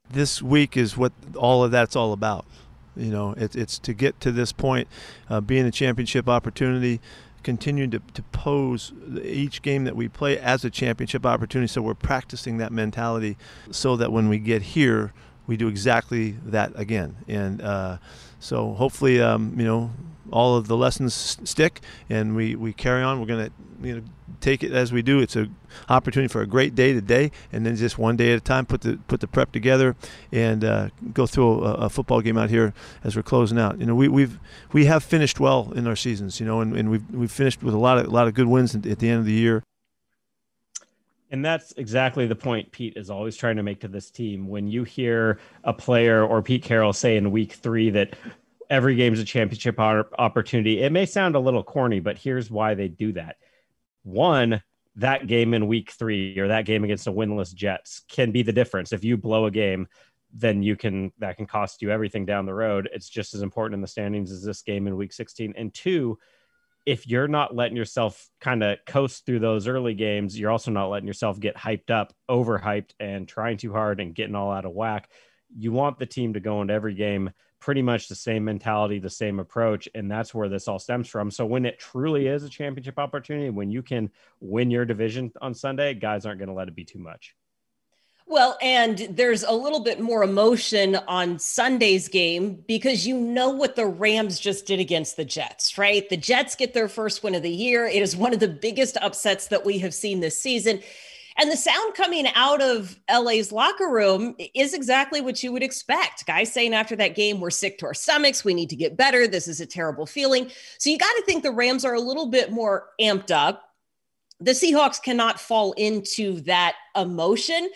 This 0.09 0.41
week 0.41 0.77
is 0.77 0.95
what 0.95 1.13
all 1.35 1.63
of 1.63 1.71
that's 1.71 1.95
all 1.95 2.13
about. 2.13 2.45
You 2.95 3.11
know, 3.11 3.33
it, 3.33 3.55
it's 3.55 3.79
to 3.79 3.93
get 3.93 4.19
to 4.21 4.31
this 4.31 4.51
point, 4.51 4.87
uh, 5.29 5.41
being 5.41 5.65
a 5.65 5.71
championship 5.71 6.29
opportunity, 6.29 7.01
continue 7.45 7.87
to, 7.87 7.99
to 8.15 8.23
pose 8.23 8.91
each 9.23 9.61
game 9.61 9.83
that 9.83 9.95
we 9.95 10.09
play 10.09 10.37
as 10.39 10.65
a 10.65 10.69
championship 10.69 11.25
opportunity. 11.27 11.67
So 11.67 11.81
we're 11.81 11.93
practicing 11.93 12.57
that 12.57 12.71
mentality 12.71 13.37
so 13.69 13.95
that 13.97 14.11
when 14.11 14.27
we 14.27 14.39
get 14.39 14.63
here, 14.63 15.13
we 15.45 15.55
do 15.55 15.67
exactly 15.67 16.31
that 16.43 16.71
again. 16.75 17.15
And 17.27 17.61
uh, 17.61 17.97
so 18.45 18.75
hopefully, 18.75 19.19
um, 19.19 19.59
you 19.59 19.65
know, 19.65 19.89
all 20.31 20.55
of 20.55 20.67
the 20.67 20.77
lessons 20.77 21.39
stick 21.43 21.81
and 22.11 22.35
we, 22.35 22.55
we 22.55 22.73
carry 22.73 23.01
on. 23.01 23.19
We're 23.19 23.25
going 23.25 23.47
to 23.47 23.51
you 23.81 23.95
know 23.95 24.03
take 24.39 24.63
it 24.63 24.71
as 24.71 24.93
we 24.93 25.01
do. 25.01 25.19
It's 25.19 25.35
an 25.35 25.55
opportunity 25.89 26.31
for 26.31 26.41
a 26.41 26.45
great 26.45 26.75
day 26.75 26.93
today, 26.93 27.31
and 27.51 27.65
then 27.65 27.75
just 27.75 27.97
one 27.97 28.15
day 28.15 28.33
at 28.33 28.37
a 28.37 28.41
time, 28.41 28.67
put 28.67 28.81
the 28.81 28.99
put 29.07 29.19
the 29.19 29.27
prep 29.27 29.51
together 29.51 29.95
and 30.31 30.63
uh, 30.63 30.89
go 31.11 31.25
through 31.25 31.63
a, 31.63 31.73
a, 31.73 31.89
football 31.89 32.21
game 32.21 32.37
out 32.37 32.51
here 32.51 32.75
as 33.03 33.15
we're 33.15 33.23
closing 33.23 33.57
out. 33.57 33.79
You 33.79 33.87
know, 33.87 33.95
we, 33.95 34.07
we've 34.07 34.39
we 34.71 34.85
have 34.85 35.03
finished 35.03 35.39
well 35.39 35.71
in 35.75 35.87
our 35.87 35.95
seasons. 35.95 36.39
You 36.39 36.45
know, 36.45 36.61
and, 36.61 36.77
and 36.77 36.91
we've 36.91 37.09
we've 37.09 37.31
finished 37.31 37.63
with 37.63 37.73
a 37.73 37.79
lot 37.79 37.97
of 37.97 38.05
a 38.05 38.11
lot 38.11 38.27
of 38.27 38.35
good 38.35 38.47
wins 38.47 38.75
at 38.75 38.83
the 38.83 39.09
end 39.09 39.19
of 39.19 39.25
the 39.25 39.33
year. 39.33 39.63
And 41.32 41.44
that's 41.44 41.74
exactly 41.74 42.27
the 42.27 42.36
point 42.36 42.72
Pete 42.72 42.96
is 42.96 43.10
always 43.10 43.36
trying 43.36 43.58
to 43.58 43.63
make 43.63 43.82
to 43.82 43.88
this 43.88 44.12
team. 44.12 44.48
When 44.48 44.67
you 44.67 44.84
hear 44.84 45.39
a 45.63 45.74
player 45.74 46.24
or 46.24 46.41
Pete 46.41 46.63
Carroll 46.63 46.94
say 46.94 47.17
in 47.17 47.32
week 47.32 47.53
three 47.53 47.89
that 47.91 48.15
every 48.70 48.96
game 48.96 49.13
is 49.13 49.20
a 49.20 49.25
championship 49.25 49.79
opportunity, 49.79 50.82
it 50.82 50.91
may 50.91 51.05
sound 51.05 51.36
a 51.36 51.39
little 51.39 51.63
corny, 51.63 52.00
but 52.00 52.17
here's 52.17 52.51
why 52.51 52.75
they 52.75 52.88
do 52.88 53.12
that 53.13 53.38
one, 54.05 54.62
that 54.96 55.27
game 55.27 55.53
in 55.53 55.67
week 55.67 55.91
three 55.91 56.38
or 56.39 56.48
that 56.48 56.65
game 56.65 56.84
against 56.84 57.05
the 57.05 57.12
winless 57.12 57.53
Jets 57.53 58.03
can 58.08 58.32
be 58.32 58.44
the 58.44 58.53
difference. 58.53 58.94
If 58.94 59.03
you 59.03 59.17
blow 59.17 59.46
a 59.46 59.51
game, 59.51 59.88
then 60.34 60.63
you 60.63 60.75
can 60.75 61.12
that 61.20 61.38
can 61.38 61.48
cost 61.48 61.82
you 61.82 61.91
everything 61.91 62.25
down 62.25 62.46
the 62.46 62.53
road. 62.53 62.89
It's 62.94 63.10
just 63.10 63.34
as 63.34 63.41
important 63.41 63.75
in 63.75 63.82
the 63.82 63.88
standings 63.88 64.32
as 64.32 64.44
this 64.44 64.62
game 64.62 64.88
in 64.88 64.96
week 64.96 65.12
16. 65.12 65.53
And 65.58 65.74
two, 65.74 66.17
if 66.85 67.07
you're 67.07 67.27
not 67.27 67.55
letting 67.55 67.77
yourself 67.77 68.29
kind 68.39 68.63
of 68.63 68.77
coast 68.85 69.25
through 69.25 69.39
those 69.39 69.67
early 69.67 69.95
games, 69.95 70.39
you're 70.39 70.51
also 70.51 70.71
not 70.71 70.87
letting 70.87 71.07
yourself 71.07 71.39
get 71.39 71.57
hyped 71.57 71.89
up, 71.89 72.13
overhyped, 72.29 72.91
and 72.99 73.27
trying 73.27 73.57
too 73.57 73.73
hard 73.73 73.99
and 73.99 74.13
getting 74.13 74.35
all 74.35 74.51
out 74.51 74.65
of 74.65 74.71
whack. 74.71 75.09
You 75.57 75.71
want 75.71 75.97
the 75.97 76.05
team 76.05 76.33
to 76.33 76.39
go 76.39 76.61
into 76.61 76.73
every 76.73 76.93
game 76.93 77.31
pretty 77.59 77.81
much 77.81 78.07
the 78.07 78.15
same 78.15 78.45
mentality, 78.45 78.99
the 78.99 79.09
same 79.09 79.39
approach. 79.39 79.89
And 79.95 80.11
that's 80.11 80.33
where 80.33 80.49
this 80.49 80.67
all 80.67 80.77
stems 80.77 81.07
from. 81.07 81.31
So 81.31 81.45
when 81.45 81.65
it 81.65 81.79
truly 81.79 82.27
is 82.27 82.43
a 82.43 82.49
championship 82.49 82.99
opportunity, 82.99 83.49
when 83.49 83.71
you 83.71 83.81
can 83.81 84.11
win 84.39 84.69
your 84.69 84.85
division 84.85 85.31
on 85.41 85.55
Sunday, 85.55 85.95
guys 85.95 86.25
aren't 86.25 86.39
going 86.39 86.49
to 86.49 86.53
let 86.55 86.67
it 86.67 86.75
be 86.75 86.85
too 86.85 86.99
much. 86.99 87.35
Well, 88.27 88.58
and 88.60 89.08
there's 89.12 89.44
a 89.44 89.51
little 89.51 89.82
bit 89.82 90.00
more 90.00 90.24
emotion 90.24 90.96
on 91.08 91.38
Sunday's 91.38 92.08
game 92.08 92.63
because 92.67 93.05
you 93.05 93.20
know 93.20 93.51
what 93.51 93.75
the 93.75 93.86
Rams 93.86 94.39
just 94.39 94.65
did 94.65 94.79
against 94.79 95.15
the 95.15 95.25
Jets, 95.25 95.77
right? 95.77 96.10
The 96.10 96.17
Jets 96.17 96.55
get 96.55 96.74
their 96.74 96.88
first 96.88 97.22
win 97.24 97.36
of 97.36 97.44
the 97.44 97.51
year. 97.51 97.86
It 97.86 98.01
is 98.01 98.15
one 98.15 98.34
of 98.34 98.39
the 98.39 98.48
biggest 98.48 98.98
upsets 98.98 99.48
that 99.50 99.63
we 99.63 99.77
have 99.79 99.94
seen 99.94 100.22
this 100.22 100.41
season. 100.41 100.82
And 101.38 101.51
the 101.51 101.58
sound 101.58 101.94
coming 101.94 102.27
out 102.34 102.62
of 102.63 103.00
LA's 103.12 103.51
locker 103.51 103.89
room 103.89 104.36
is 104.55 104.74
exactly 104.74 105.22
what 105.22 105.44
you 105.44 105.51
would 105.51 105.63
expect. 105.63 106.25
Guys 106.25 106.51
saying 106.51 106.74
after 106.74 106.96
that 106.96 107.13
game, 107.13 107.39
we're 107.39 107.51
sick 107.51 107.77
to 107.79 107.86
our 107.86 107.94
stomachs. 107.94 108.44
We 108.44 108.53
need 108.55 108.70
to 108.70 108.75
get 108.75 108.98
better. 108.98 109.27
This 109.27 109.48
is 109.48 109.62
a 109.62 109.65
terrible 109.67 110.05
feeling. 110.08 110.50
So 110.79 110.89
you 110.89 110.98
got 110.98 111.13
to 111.13 111.24
think 111.25 111.44
the 111.44 111.51
Rams 111.51 111.86
are 111.86 111.94
a 111.94 112.00
little 112.00 112.27
bit 112.27 112.51
more 112.51 112.88
amped 113.00 113.32
up. 113.32 113.70
The 114.39 114.51
Seahawks 114.51 115.01
cannot 115.01 115.39
fall 115.39 115.74
into 115.74 116.41
that 116.41 116.75
emotion. 116.96 117.70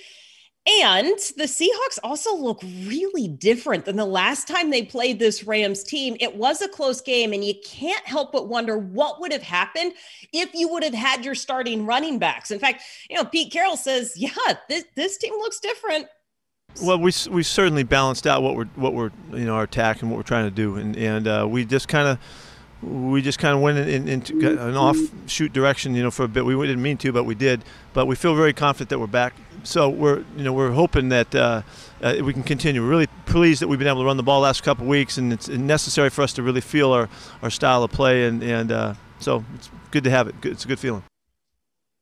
And 0.67 1.17
the 1.37 1.45
Seahawks 1.45 1.97
also 2.03 2.35
look 2.35 2.61
really 2.85 3.27
different 3.27 3.85
than 3.85 3.95
the 3.95 4.05
last 4.05 4.47
time 4.47 4.69
they 4.69 4.83
played 4.83 5.17
this 5.17 5.43
Rams 5.43 5.83
team. 5.83 6.15
It 6.19 6.35
was 6.35 6.61
a 6.61 6.67
close 6.67 7.01
game, 7.01 7.33
and 7.33 7.43
you 7.43 7.55
can't 7.65 8.05
help 8.05 8.31
but 8.31 8.49
wonder 8.49 8.77
what 8.77 9.19
would 9.19 9.31
have 9.31 9.41
happened 9.41 9.93
if 10.31 10.53
you 10.53 10.67
would 10.67 10.83
have 10.83 10.93
had 10.93 11.25
your 11.25 11.33
starting 11.33 11.85
running 11.85 12.19
backs. 12.19 12.51
In 12.51 12.59
fact, 12.59 12.83
you 13.09 13.15
know, 13.15 13.25
Pete 13.25 13.51
Carroll 13.51 13.77
says, 13.77 14.13
"Yeah, 14.15 14.29
this 14.67 14.85
this 14.95 15.17
team 15.17 15.33
looks 15.33 15.59
different." 15.59 16.07
Well, 16.83 16.99
we 16.99 17.11
we 17.31 17.41
certainly 17.41 17.83
balanced 17.83 18.27
out 18.27 18.43
what 18.43 18.55
we're 18.55 18.65
what 18.75 18.93
we're 18.93 19.11
you 19.31 19.45
know 19.45 19.55
our 19.55 19.63
attack 19.63 20.01
and 20.01 20.11
what 20.11 20.17
we're 20.17 20.23
trying 20.23 20.45
to 20.45 20.51
do, 20.51 20.75
and 20.75 20.95
and 20.95 21.27
uh, 21.27 21.47
we 21.49 21.65
just 21.65 21.87
kind 21.87 22.07
of 22.07 22.19
we 22.81 23.21
just 23.21 23.39
kind 23.39 23.55
of 23.55 23.61
went 23.61 23.77
in, 23.77 24.07
into 24.07 24.39
an 24.39 24.77
offshoot 24.77 25.51
direction, 25.51 25.95
you 25.95 26.03
know, 26.03 26.11
for 26.11 26.23
a 26.23 26.27
bit. 26.27 26.45
We 26.45 26.55
didn't 26.65 26.81
mean 26.81 26.97
to, 26.97 27.11
but 27.11 27.25
we 27.25 27.35
did. 27.35 27.63
But 27.93 28.05
we 28.05 28.15
feel 28.15 28.35
very 28.35 28.53
confident 28.53 28.89
that 28.89 28.99
we're 28.99 29.07
back. 29.07 29.33
So 29.63 29.89
we're, 29.89 30.23
you 30.35 30.43
know, 30.43 30.53
we're 30.53 30.71
hoping 30.71 31.09
that 31.09 31.33
uh, 31.35 31.61
uh, 32.01 32.15
we 32.23 32.33
can 32.33 32.43
continue. 32.43 32.81
We're 32.81 32.89
really 32.89 33.07
pleased 33.25 33.61
that 33.61 33.67
we've 33.67 33.79
been 33.79 33.87
able 33.87 34.01
to 34.01 34.05
run 34.05 34.17
the 34.17 34.23
ball 34.23 34.41
last 34.41 34.63
couple 34.63 34.83
of 34.83 34.89
weeks, 34.89 35.17
and 35.17 35.31
it's 35.33 35.47
necessary 35.47 36.09
for 36.09 36.21
us 36.21 36.33
to 36.33 36.43
really 36.43 36.61
feel 36.61 36.91
our, 36.91 37.09
our 37.41 37.49
style 37.49 37.83
of 37.83 37.91
play. 37.91 38.25
And, 38.25 38.41
and 38.43 38.71
uh, 38.71 38.93
so 39.19 39.43
it's 39.55 39.69
good 39.91 40.03
to 40.05 40.09
have 40.09 40.27
it. 40.27 40.35
It's 40.43 40.65
a 40.65 40.67
good 40.67 40.79
feeling. 40.79 41.03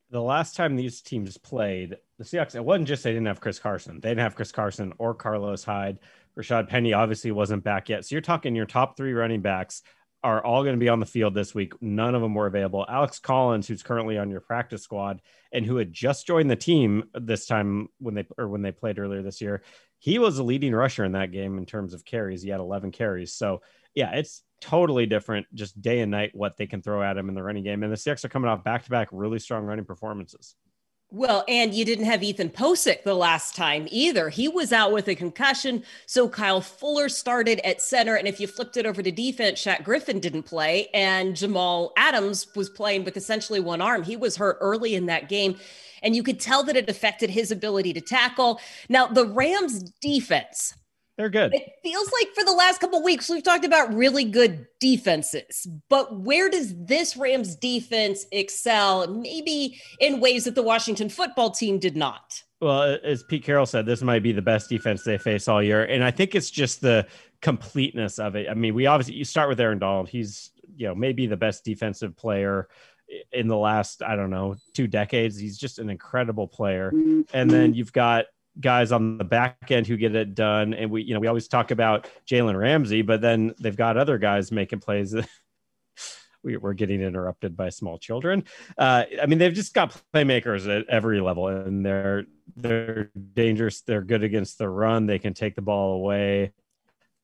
The 0.09 0.21
last 0.21 0.55
time 0.55 0.75
these 0.75 1.01
teams 1.01 1.37
played, 1.37 1.97
the 2.17 2.23
Seahawks, 2.23 2.55
it 2.55 2.63
wasn't 2.63 2.87
just 2.87 3.03
they 3.03 3.11
didn't 3.11 3.27
have 3.27 3.41
Chris 3.41 3.59
Carson. 3.59 3.99
They 3.99 4.09
didn't 4.09 4.21
have 4.21 4.35
Chris 4.35 4.51
Carson 4.51 4.93
or 4.97 5.13
Carlos 5.13 5.63
Hyde. 5.65 5.99
Rashaad 6.37 6.69
Penny 6.69 6.93
obviously 6.93 7.31
wasn't 7.31 7.63
back 7.63 7.89
yet. 7.89 8.05
So 8.05 8.15
you're 8.15 8.21
talking 8.21 8.55
your 8.55 8.65
top 8.65 8.95
three 8.95 9.11
running 9.11 9.41
backs 9.41 9.81
are 10.27 10.43
all 10.43 10.62
going 10.62 10.75
to 10.75 10.79
be 10.79 10.89
on 10.89 11.00
the 11.00 11.05
field 11.05 11.34
this 11.34 11.55
week. 11.55 11.72
None 11.81 12.13
of 12.13 12.22
them 12.22 12.36
were 12.36 12.48
available. 12.48 12.86
Alex 12.89 13.17
Collins, 13.17 13.65
who's 13.65 13.81
currently 13.81 14.17
on 14.17 14.29
your 14.29 14.41
practice 14.41 14.84
squad 14.84 15.22
and 15.53 15.65
who 15.65 15.77
had 15.77 15.93
just 15.93 16.27
joined 16.27 16.51
the 16.51 16.55
team 16.57 17.05
this 17.13 17.46
time 17.46 17.88
when 18.00 18.13
they 18.13 18.27
or 18.38 18.50
when 18.50 18.62
they 18.62 18.74
played 18.74 19.00
earlier 19.00 19.22
this 19.22 19.39
year, 19.39 19.63
he 20.00 20.19
was 20.19 20.38
a 20.38 20.43
leading 20.43 20.75
rusher 20.75 21.05
in 21.05 21.13
that 21.13 21.31
game 21.31 21.57
in 21.57 21.65
terms 21.65 21.93
of 21.93 22.03
carries. 22.03 22.41
He 22.41 22.50
had 22.50 22.60
11 22.60 22.91
carries. 22.91 23.34
So 23.34 23.62
yeah, 23.96 24.12
it's 24.15 24.43
totally 24.60 25.05
different, 25.05 25.48
just 25.53 25.81
day 25.81 26.01
and 26.01 26.12
night 26.12 26.31
what 26.34 26.57
they 26.57 26.67
can 26.67 26.81
throw 26.81 27.01
at 27.01 27.17
him 27.17 27.29
in 27.29 27.36
the 27.36 27.41
running 27.41 27.63
game. 27.63 27.81
And 27.81 27.91
the 27.91 27.96
Seahawks 27.96 28.25
are 28.25 28.29
coming 28.29 28.50
off 28.50 28.65
back 28.65 28.84
to 28.84 28.89
back 28.89 29.07
really 29.13 29.39
strong 29.39 29.63
running 29.63 29.86
performances. 29.86 30.55
Well, 31.09 31.45
and 31.47 31.73
you 31.73 31.85
didn't 31.85 32.05
have 32.05 32.21
Ethan 32.21 32.49
Pocic 32.49 33.03
the 33.03 33.13
last 33.13 33.55
time 33.55 33.87
either. 33.89 34.27
He 34.27 34.49
was 34.49 34.73
out 34.73 34.91
with 34.91 35.07
a 35.07 35.15
concussion. 35.15 35.83
So 36.05 36.27
Kyle 36.27 36.59
Fuller 36.59 37.07
started 37.07 37.65
at 37.65 37.81
center. 37.81 38.15
And 38.15 38.27
if 38.27 38.41
you 38.41 38.47
flipped 38.47 38.75
it 38.75 38.85
over 38.85 39.01
to 39.01 39.11
defense, 39.11 39.63
Shaq 39.63 39.85
Griffin 39.85 40.19
didn't 40.19 40.43
play. 40.43 40.89
And 40.93 41.33
Jamal 41.33 41.93
Adams 41.95 42.53
was 42.57 42.69
playing 42.69 43.05
with 43.05 43.15
essentially 43.15 43.61
one 43.61 43.79
arm. 43.81 44.03
He 44.03 44.17
was 44.17 44.35
hurt 44.35 44.57
early 44.59 44.95
in 44.95 45.05
that 45.05 45.29
game. 45.29 45.57
And 46.03 46.13
you 46.13 46.23
could 46.23 46.41
tell 46.41 46.63
that 46.63 46.75
it 46.75 46.89
affected 46.89 47.29
his 47.29 47.51
ability 47.51 47.93
to 47.93 48.01
tackle. 48.01 48.59
Now, 48.89 49.07
the 49.07 49.27
Rams 49.27 49.83
defense 50.01 50.73
they're 51.17 51.29
good. 51.29 51.53
It 51.53 51.74
feels 51.83 52.12
like 52.12 52.33
for 52.36 52.43
the 52.43 52.51
last 52.51 52.79
couple 52.79 53.03
weeks 53.03 53.29
we've 53.29 53.43
talked 53.43 53.65
about 53.65 53.93
really 53.93 54.24
good 54.24 54.67
defenses, 54.79 55.67
but 55.89 56.19
where 56.19 56.47
does 56.50 56.75
this 56.86 57.17
Rams 57.17 57.55
defense 57.55 58.25
excel? 58.31 59.07
Maybe 59.07 59.81
in 60.00 60.19
ways 60.19 60.45
that 60.45 60.53
the 60.53 60.62
Washington 60.62 61.09
football 61.09 61.50
team 61.50 61.79
did 61.79 61.97
not. 61.97 62.43
Well, 62.62 62.97
as 63.03 63.24
Pete 63.24 63.43
Carroll 63.43 63.65
said, 63.65 63.86
this 63.86 64.01
might 64.01 64.24
be 64.24 64.31
the 64.31 64.41
best 64.41 64.69
defense 64.69 65.03
they 65.03 65.17
face 65.17 65.47
all 65.47 65.62
year, 65.62 65.86
and 65.86 66.03
I 66.03 66.12
think 66.12 66.36
it's 66.36 66.50
just 66.50 66.81
the 66.81 67.07
completeness 67.41 68.19
of 68.19 68.36
it. 68.36 68.47
I 68.50 68.53
mean, 68.53 68.74
we 68.74 68.86
obviously 68.86 69.15
you 69.15 69.25
start 69.25 69.50
with 69.50 69.59
Aaron 69.59 69.79
Donald. 69.79 70.09
He's 70.09 70.51
you 70.75 70.88
know 70.88 70.95
maybe 70.95 71.25
the 71.27 71.38
best 71.38 71.65
defensive 71.65 72.15
player 72.15 72.67
in 73.31 73.47
the 73.47 73.57
last 73.57 74.01
I 74.03 74.15
don't 74.15 74.29
know 74.29 74.55
two 74.74 74.88
decades. 74.88 75.38
He's 75.38 75.57
just 75.57 75.79
an 75.79 75.89
incredible 75.89 76.47
player, 76.47 76.91
mm-hmm. 76.91 77.21
and 77.33 77.50
then 77.50 77.74
you've 77.74 77.93
got 77.93 78.25
guys 78.59 78.91
on 78.91 79.17
the 79.17 79.23
back 79.23 79.69
end 79.69 79.87
who 79.87 79.97
get 79.97 80.15
it 80.15 80.35
done. 80.35 80.73
And 80.73 80.91
we, 80.91 81.03
you 81.03 81.13
know, 81.13 81.19
we 81.19 81.27
always 81.27 81.47
talk 81.47 81.71
about 81.71 82.09
Jalen 82.29 82.57
Ramsey, 82.57 83.01
but 83.01 83.21
then 83.21 83.53
they've 83.59 83.75
got 83.75 83.97
other 83.97 84.17
guys 84.17 84.51
making 84.51 84.79
plays. 84.79 85.15
we, 86.43 86.55
are 86.55 86.73
getting 86.73 87.01
interrupted 87.01 87.55
by 87.55 87.69
small 87.69 87.97
children. 87.97 88.43
Uh, 88.77 89.03
I 89.21 89.25
mean, 89.25 89.39
they've 89.39 89.53
just 89.53 89.73
got 89.73 89.99
playmakers 90.13 90.67
at 90.67 90.87
every 90.87 91.19
level, 91.19 91.47
and 91.47 91.85
they're 91.85 92.25
they're 92.55 93.11
dangerous. 93.33 93.81
They're 93.81 94.01
good 94.01 94.23
against 94.23 94.57
the 94.57 94.69
run. 94.69 95.05
They 95.05 95.19
can 95.19 95.33
take 95.33 95.55
the 95.55 95.61
ball 95.61 95.93
away. 95.95 96.53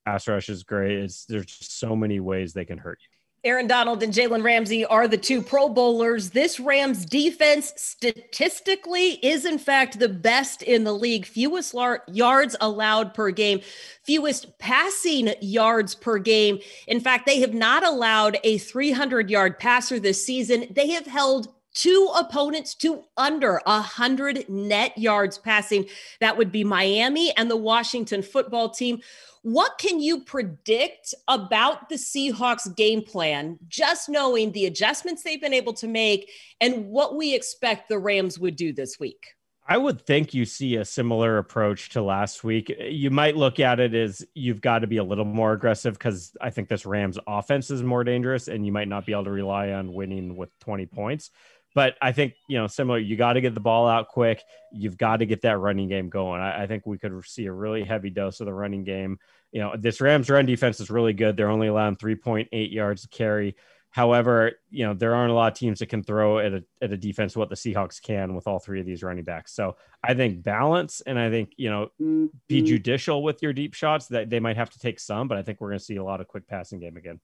Pass 0.06 0.28
rush 0.28 0.50
is 0.50 0.64
great. 0.64 0.98
It's 0.98 1.26
there's 1.26 1.46
just 1.46 1.80
so 1.80 1.96
many 1.96 2.20
ways 2.20 2.54
they 2.54 2.66
can 2.66 2.78
hurt 2.78 3.00
you. 3.02 3.13
Aaron 3.46 3.68
Donald 3.68 4.02
and 4.02 4.14
Jalen 4.14 4.42
Ramsey 4.42 4.86
are 4.86 5.06
the 5.06 5.18
two 5.18 5.42
Pro 5.42 5.68
Bowlers. 5.68 6.30
This 6.30 6.62
Rams 6.62 7.04
defense 7.06 7.74
statistically 7.76 9.16
is, 9.16 9.44
in 9.44 9.60
fact, 9.60 10.00
the 10.00 10.08
best 10.08 10.62
in 10.62 10.86
the 10.86 10.94
league. 10.94 11.26
Fewest 11.26 11.76
yards 12.08 12.56
allowed 12.62 13.14
per 13.14 13.32
game, 13.32 13.60
fewest 14.04 14.58
passing 14.60 15.34
yards 15.42 15.94
per 15.94 16.20
game. 16.20 16.60
In 16.88 17.02
fact, 17.02 17.26
they 17.26 17.42
have 17.42 17.54
not 17.54 17.84
allowed 17.84 18.38
a 18.46 18.60
300 18.60 19.30
yard 19.30 19.60
passer 19.60 20.00
this 20.00 20.26
season. 20.26 20.68
They 20.72 20.92
have 20.92 21.06
held 21.06 21.50
two 21.74 22.10
opponents 22.16 22.76
to 22.76 23.04
under 23.18 23.60
100 23.66 24.50
net 24.50 24.98
yards 24.98 25.38
passing. 25.38 25.86
That 26.20 26.38
would 26.38 26.52
be 26.52 26.64
Miami 26.64 27.36
and 27.38 27.50
the 27.50 27.58
Washington 27.58 28.22
football 28.22 28.70
team. 28.70 29.02
What 29.42 29.78
can 29.78 30.00
you 30.00 30.22
predict 30.22 31.14
about 31.28 31.90
the 31.90 31.96
Seahawks 31.96 32.74
game 32.76 33.02
plan, 33.02 33.60
just 33.68 34.08
knowing 34.08 34.52
the 34.52 34.68
adjustments 34.68 35.24
they've 35.24 35.42
been 35.42 35.54
able 35.54 35.74
to 35.74 35.88
make 35.88 36.32
and 36.62 36.88
what 36.88 37.18
we 37.18 37.36
expect 37.36 37.90
the 37.90 38.00
Rams 38.00 38.40
would 38.40 38.56
do 38.56 38.72
this 38.72 39.00
week? 39.00 39.36
I 39.66 39.78
would 39.78 40.02
think 40.02 40.34
you 40.34 40.44
see 40.44 40.76
a 40.76 40.84
similar 40.84 41.38
approach 41.38 41.90
to 41.92 42.02
last 42.02 42.44
week. 42.44 42.74
You 42.80 43.10
might 43.10 43.38
look 43.38 43.62
at 43.62 43.80
it 43.80 43.94
as 43.94 44.26
you've 44.34 44.60
got 44.60 44.80
to 44.80 44.88
be 44.88 44.98
a 44.98 45.04
little 45.04 45.26
more 45.26 45.54
aggressive 45.54 45.94
because 45.94 46.36
I 46.42 46.50
think 46.50 46.68
this 46.68 46.86
Rams 46.86 47.18
offense 47.28 47.72
is 47.72 47.82
more 47.82 48.04
dangerous 48.04 48.50
and 48.50 48.66
you 48.66 48.74
might 48.74 48.90
not 48.90 49.06
be 49.06 49.14
able 49.14 49.24
to 49.26 49.32
rely 49.32 49.72
on 49.72 49.94
winning 49.94 50.36
with 50.36 50.50
20 50.60 50.86
points. 50.88 51.32
But 51.76 51.96
I 52.02 52.12
think, 52.12 52.36
you 52.48 52.58
know, 52.58 52.68
similar, 52.68 53.00
you 53.00 53.16
got 53.16 53.34
to 53.34 53.42
get 53.42 53.54
the 53.54 53.60
ball 53.60 53.88
out 53.88 54.10
quick. 54.10 54.44
You've 54.72 54.98
got 54.98 55.18
to 55.18 55.26
get 55.26 55.42
that 55.42 55.58
running 55.58 55.90
game 55.90 56.10
going. 56.10 56.40
I, 56.42 56.64
I, 56.64 56.68
think 56.68 56.86
we 56.86 57.00
could 57.00 57.26
see 57.26 57.48
a 57.48 57.52
really 57.52 57.84
heavy 57.84 58.12
dose 58.12 58.40
of 58.40 58.46
the 58.46 58.54
running 58.54 58.84
game. 58.84 59.18
You 59.52 59.62
know, 59.62 59.76
this 59.78 60.00
Rams 60.00 60.30
run 60.30 60.46
defense 60.46 60.80
is 60.80 60.92
really 60.92 61.14
good. 61.14 61.36
They're 61.36 61.50
only 61.50 61.68
allowing 61.68 61.96
3.8 61.96 62.72
yards 62.72 63.04
to 63.04 63.08
carry. 63.08 63.56
However, 63.94 64.54
you 64.72 64.86
know, 64.88 64.96
there 64.96 65.14
aren't 65.14 65.32
a 65.32 65.36
lot 65.36 65.52
of 65.52 65.58
teams 65.58 65.78
that 65.78 65.86
can 65.86 66.04
throw 66.04 66.40
at 66.40 66.52
a, 66.52 66.64
at 66.82 66.92
a 66.92 66.98
defense 66.98 67.38
what 67.38 67.50
the 67.50 67.56
Seahawks 67.56 68.02
can 68.02 68.34
with 68.34 68.48
all 68.48 68.58
three 68.58 68.80
of 68.80 68.88
these 68.88 69.04
running 69.04 69.24
backs. 69.24 69.54
So 69.54 69.76
I 70.04 70.16
think 70.16 70.42
balance 70.42 71.02
and 71.02 71.20
I 71.20 71.30
think, 71.30 71.54
you 71.58 71.70
know, 71.70 71.90
be 72.00 72.04
mm-hmm. 72.04 72.66
judicial 72.66 73.22
with 73.22 73.44
your 73.44 73.54
deep 73.54 73.76
shots 73.76 74.08
that 74.08 74.32
they 74.32 74.40
might 74.40 74.58
have 74.58 74.72
to 74.72 74.80
take 74.80 75.00
some, 75.00 75.28
but 75.28 75.38
I 75.38 75.44
think 75.44 75.62
we're 75.62 75.70
going 75.70 75.80
to 75.80 75.86
see 75.86 75.98
a 75.98 76.04
lot 76.04 76.22
of 76.22 76.28
quick 76.28 76.48
passing 76.48 76.80
game 76.80 76.98
again. 76.98 77.20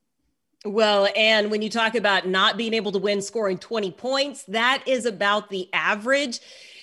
Well, 0.66 1.08
and 1.16 1.50
when 1.50 1.62
you 1.62 1.70
talk 1.70 1.96
about 1.96 2.28
not 2.28 2.58
being 2.58 2.74
able 2.74 2.92
to 2.92 3.00
win 3.00 3.22
scoring 3.22 3.58
20 3.58 3.92
points, 3.92 4.44
that 4.44 4.84
is 4.86 5.06
about 5.06 5.50
the 5.50 5.70
average 5.72 6.40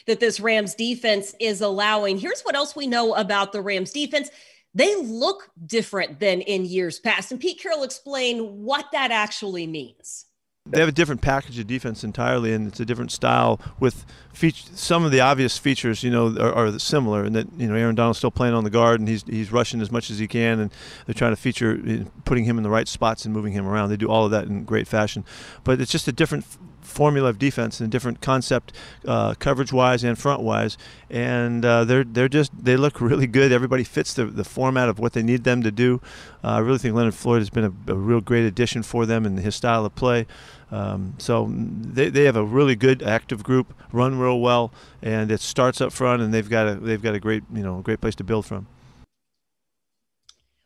that 0.06 0.18
this 0.18 0.40
Rams 0.40 0.74
defense 0.74 1.34
is 1.40 1.60
allowing. 1.60 2.16
Here's 2.16 2.42
what 2.42 2.54
else 2.54 2.74
we 2.74 2.86
know 2.86 3.14
about 3.14 3.52
the 3.52 3.60
Rams 3.60 3.90
defense. 3.90 4.30
They 4.74 4.96
look 4.96 5.50
different 5.66 6.20
than 6.20 6.40
in 6.42 6.64
years 6.64 6.98
past. 6.98 7.32
And 7.32 7.40
Pete 7.40 7.60
Carroll 7.60 7.82
explained 7.82 8.40
what 8.64 8.86
that 8.92 9.10
actually 9.10 9.66
means. 9.66 10.26
They 10.68 10.80
have 10.80 10.88
a 10.88 10.92
different 10.92 11.20
package 11.20 11.58
of 11.58 11.66
defense 11.66 12.02
entirely, 12.02 12.52
and 12.52 12.66
it's 12.66 12.80
a 12.80 12.84
different 12.84 13.12
style 13.12 13.60
with 13.78 14.04
feature, 14.32 14.68
some 14.74 15.04
of 15.04 15.12
the 15.12 15.20
obvious 15.20 15.58
features. 15.58 16.02
You 16.02 16.10
know, 16.10 16.36
are, 16.38 16.52
are, 16.52 16.78
similar, 16.78 17.24
and 17.24 17.34
that 17.36 17.46
you 17.56 17.68
know 17.68 17.74
Aaron 17.74 17.94
Donald's 17.94 18.18
still 18.18 18.30
playing 18.30 18.54
on 18.54 18.64
the 18.64 18.70
guard, 18.70 19.00
and 19.00 19.08
he's 19.08 19.22
he's 19.24 19.52
rushing 19.52 19.80
as 19.80 19.92
much 19.92 20.10
as 20.10 20.18
he 20.18 20.26
can, 20.26 20.58
and 20.58 20.72
they're 21.06 21.14
trying 21.14 21.32
to 21.32 21.36
feature 21.36 22.04
putting 22.24 22.44
him 22.44 22.56
in 22.56 22.64
the 22.64 22.70
right 22.70 22.88
spots 22.88 23.24
and 23.24 23.32
moving 23.32 23.52
him 23.52 23.66
around. 23.66 23.90
They 23.90 23.96
do 23.96 24.08
all 24.08 24.24
of 24.24 24.30
that 24.32 24.46
in 24.46 24.64
great 24.64 24.88
fashion, 24.88 25.24
but 25.64 25.80
it's 25.80 25.92
just 25.92 26.08
a 26.08 26.12
different 26.12 26.44
formula 26.86 27.28
of 27.28 27.38
defense 27.38 27.80
and 27.80 27.90
different 27.90 28.20
concept, 28.20 28.72
uh, 29.06 29.34
coverage-wise 29.34 30.04
and 30.04 30.18
front-wise, 30.18 30.78
and 31.10 31.64
uh, 31.64 31.84
they're 31.84 32.04
they're 32.04 32.28
just 32.28 32.52
they 32.64 32.76
look 32.76 33.00
really 33.00 33.26
good. 33.26 33.52
Everybody 33.52 33.84
fits 33.84 34.14
the, 34.14 34.26
the 34.26 34.44
format 34.44 34.88
of 34.88 34.98
what 34.98 35.12
they 35.12 35.22
need 35.22 35.44
them 35.44 35.62
to 35.62 35.70
do. 35.70 36.00
Uh, 36.42 36.48
I 36.48 36.58
really 36.58 36.78
think 36.78 36.94
Leonard 36.94 37.14
Floyd 37.14 37.40
has 37.40 37.50
been 37.50 37.64
a, 37.64 37.92
a, 37.92 37.96
real 37.96 38.20
great 38.20 38.44
addition 38.44 38.82
for 38.82 39.04
them 39.04 39.26
and 39.26 39.38
his 39.38 39.54
style 39.54 39.84
of 39.84 39.94
play. 39.94 40.26
Um, 40.70 41.14
so 41.18 41.48
they, 41.50 42.08
they 42.08 42.24
have 42.24 42.36
a 42.36 42.44
really 42.44 42.76
good 42.76 43.02
active 43.02 43.42
group, 43.42 43.74
run 43.92 44.18
real 44.18 44.40
well, 44.40 44.72
and 45.02 45.30
it 45.30 45.40
starts 45.40 45.80
up 45.80 45.92
front, 45.92 46.22
and 46.22 46.32
they've 46.32 46.48
got 46.48 46.66
a 46.66 46.74
they've 46.76 47.02
got 47.02 47.14
a 47.14 47.20
great 47.20 47.44
you 47.52 47.62
know 47.62 47.80
great 47.80 48.00
place 48.00 48.14
to 48.16 48.24
build 48.24 48.46
from. 48.46 48.66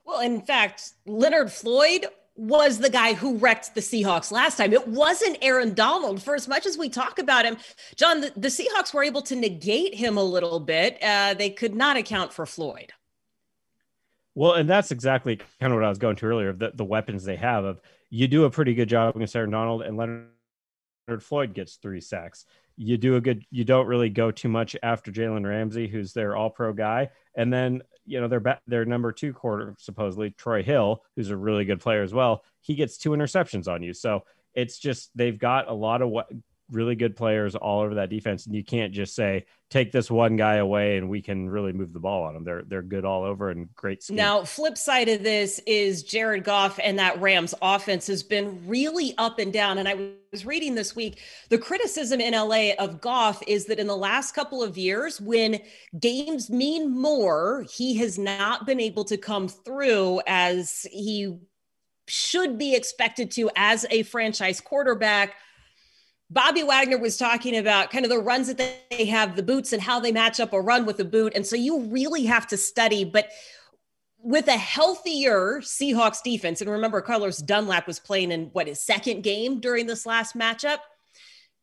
Well, 0.05 0.21
in 0.21 0.41
fact, 0.41 0.93
Leonard 1.07 1.53
Floyd 1.53 2.07
was 2.37 2.79
the 2.79 2.91
guy 2.91 3.13
who 3.13 3.37
wrecked 3.37 3.75
the 3.75 3.81
Seahawks 3.81 4.33
last 4.33 4.57
time. 4.57 4.73
It 4.73 4.89
wasn't 4.89 5.39
Aaron 5.43 5.75
Donald. 5.75 6.23
For 6.23 6.35
as 6.35 6.49
much 6.49 6.65
as 6.67 6.79
we 6.79 6.89
talk 6.89 7.19
about 7.19 7.45
him, 7.45 7.57
John, 7.97 8.21
the, 8.21 8.33
the 8.37 8.49
Seahawks 8.49 8.95
were 8.95 9.03
able 9.03 9.23
to 9.23 9.37
negate 9.37 9.95
him 9.95 10.17
a 10.17 10.23
little 10.23 10.61
bit. 10.61 10.99
Uh, 11.03 11.35
they 11.35 11.51
could 11.51 11.75
not 11.75 11.97
account 11.97 12.33
for 12.33 12.47
Floyd. 12.47 12.93
Well, 14.35 14.55
and 14.55 14.69
that's 14.69 14.91
exactly 14.91 15.41
kind 15.61 15.73
of 15.73 15.79
what 15.79 15.85
I 15.85 15.89
was 15.89 15.99
going 15.99 16.17
to 16.17 16.27
earlier. 16.27 16.53
The, 16.53 16.73
the 16.75 16.85
weapons 16.85 17.25
they 17.25 17.37
have 17.37 17.65
of 17.65 17.81
you 18.11 18.27
do 18.27 18.45
a 18.45 18.51
pretty 18.51 18.75
good 18.75 18.89
job 18.89 19.15
against 19.17 19.37
Aaron 19.37 19.51
Donald, 19.51 19.83
and 19.83 19.97
Leonard 19.97 21.23
Floyd 21.23 21.53
gets 21.55 21.77
three 21.77 22.01
sacks. 22.01 22.47
You 22.83 22.97
do 22.97 23.17
a 23.17 23.21
good. 23.21 23.45
You 23.51 23.65
don't 23.65 23.87
really 23.87 24.09
go 24.09 24.31
too 24.31 24.49
much 24.49 24.75
after 24.83 25.13
Jalen 25.13 25.47
Ramsey, 25.47 25.87
who's 25.87 26.15
their 26.15 26.35
All 26.35 26.49
Pro 26.49 26.73
guy, 26.73 27.11
and 27.35 27.53
then 27.53 27.83
you 28.07 28.19
know 28.19 28.27
their 28.27 28.59
their 28.67 28.87
number 28.87 29.13
two 29.13 29.35
quarter 29.35 29.75
supposedly 29.79 30.31
Troy 30.31 30.63
Hill, 30.63 31.03
who's 31.15 31.29
a 31.29 31.37
really 31.37 31.67
good 31.67 31.81
player 31.81 32.03
as 32.03 32.15
well. 32.15 32.43
He 32.63 32.75
gets 32.75 32.97
two 32.97 33.11
interceptions 33.11 33.69
on 33.69 33.83
you, 33.83 33.93
so 33.93 34.25
it's 34.55 34.79
just 34.79 35.11
they've 35.15 35.39
got 35.39 35.69
a 35.69 35.75
lot 35.75 36.01
of 36.01 36.09
what 36.09 36.31
really 36.71 36.95
good 36.95 37.17
players 37.17 37.55
all 37.55 37.81
over 37.81 37.97
that 37.97 38.11
defense, 38.11 38.47
and 38.47 38.55
you 38.55 38.65
can't 38.65 38.93
just 38.93 39.15
say 39.15 39.45
take 39.71 39.93
this 39.93 40.11
one 40.11 40.35
guy 40.37 40.57
away 40.57 40.97
and 40.97 41.09
we 41.09 41.23
can 41.23 41.49
really 41.49 41.73
move 41.73 41.93
the 41.93 42.01
ball 42.01 42.25
on 42.25 42.35
them. 42.35 42.45
They're 42.45 42.63
they're 42.67 42.83
good 42.83 43.05
all 43.05 43.23
over 43.23 43.51
and 43.51 43.73
great. 43.75 44.03
Scheme. 44.03 44.17
Now, 44.17 44.45
flip 44.45 44.77
side 44.77 45.09
of 45.09 45.23
this 45.23 45.61
is 45.67 46.03
Jared 46.03 46.45
Goff 46.45 46.79
and 46.83 46.99
that 46.99 47.21
Rams 47.21 47.55
offense 47.63 48.07
has 48.09 48.23
been 48.23 48.67
really 48.67 49.15
up 49.17 49.39
and 49.39 49.53
down. 49.53 49.79
And 49.79 49.89
I 49.89 50.11
was 50.33 50.45
reading 50.45 50.75
this 50.75 50.95
week 50.95 51.21
the 51.49 51.59
criticism 51.59 52.21
in 52.21 52.35
LA 52.35 52.73
of 52.79 53.01
Goff 53.01 53.43
is 53.47 53.67
that 53.67 53.79
in 53.79 53.87
the 53.87 53.97
last 53.97 54.35
couple 54.35 54.63
of 54.63 54.77
years, 54.77 55.21
when 55.21 55.61
games 55.99 56.51
mean 56.51 56.91
more, 56.91 57.65
he 57.71 57.97
has 57.99 58.19
not 58.19 58.67
been 58.67 58.81
able 58.81 59.05
to 59.05 59.17
come 59.17 59.49
through 59.49 60.21
as 60.27 60.87
he 60.91 61.39
should 62.09 62.59
be 62.59 62.75
expected 62.75 63.31
to 63.31 63.49
as 63.55 63.87
a 63.91 64.03
franchise 64.03 64.61
quarterback 64.61 65.37
Bobby 66.31 66.63
Wagner 66.63 66.99
was 66.99 67.17
talking 67.17 67.57
about 67.57 67.91
kind 67.91 68.05
of 68.05 68.11
the 68.11 68.21
runs 68.21 68.47
that 68.47 68.89
they 68.91 69.05
have, 69.07 69.35
the 69.35 69.43
boots, 69.43 69.73
and 69.73 69.83
how 69.83 69.99
they 69.99 70.13
match 70.13 70.39
up 70.39 70.53
a 70.53 70.61
run 70.61 70.87
with 70.87 71.01
a 71.01 71.05
boot. 71.05 71.33
And 71.35 71.45
so 71.45 71.57
you 71.57 71.81
really 71.87 72.25
have 72.25 72.47
to 72.49 72.57
study. 72.57 73.05
But 73.05 73.31
with 74.23 74.47
a 74.47 74.57
healthier 74.57 75.61
Seahawks 75.61 76.23
defense, 76.23 76.61
and 76.61 76.71
remember, 76.71 77.01
Carlos 77.01 77.39
Dunlap 77.39 77.87
was 77.87 77.99
playing 77.99 78.31
in 78.31 78.47
what 78.53 78.69
his 78.69 78.81
second 78.81 79.23
game 79.23 79.61
during 79.61 79.87
this 79.87 80.07
last 80.07 80.37
matchup. 80.37 80.79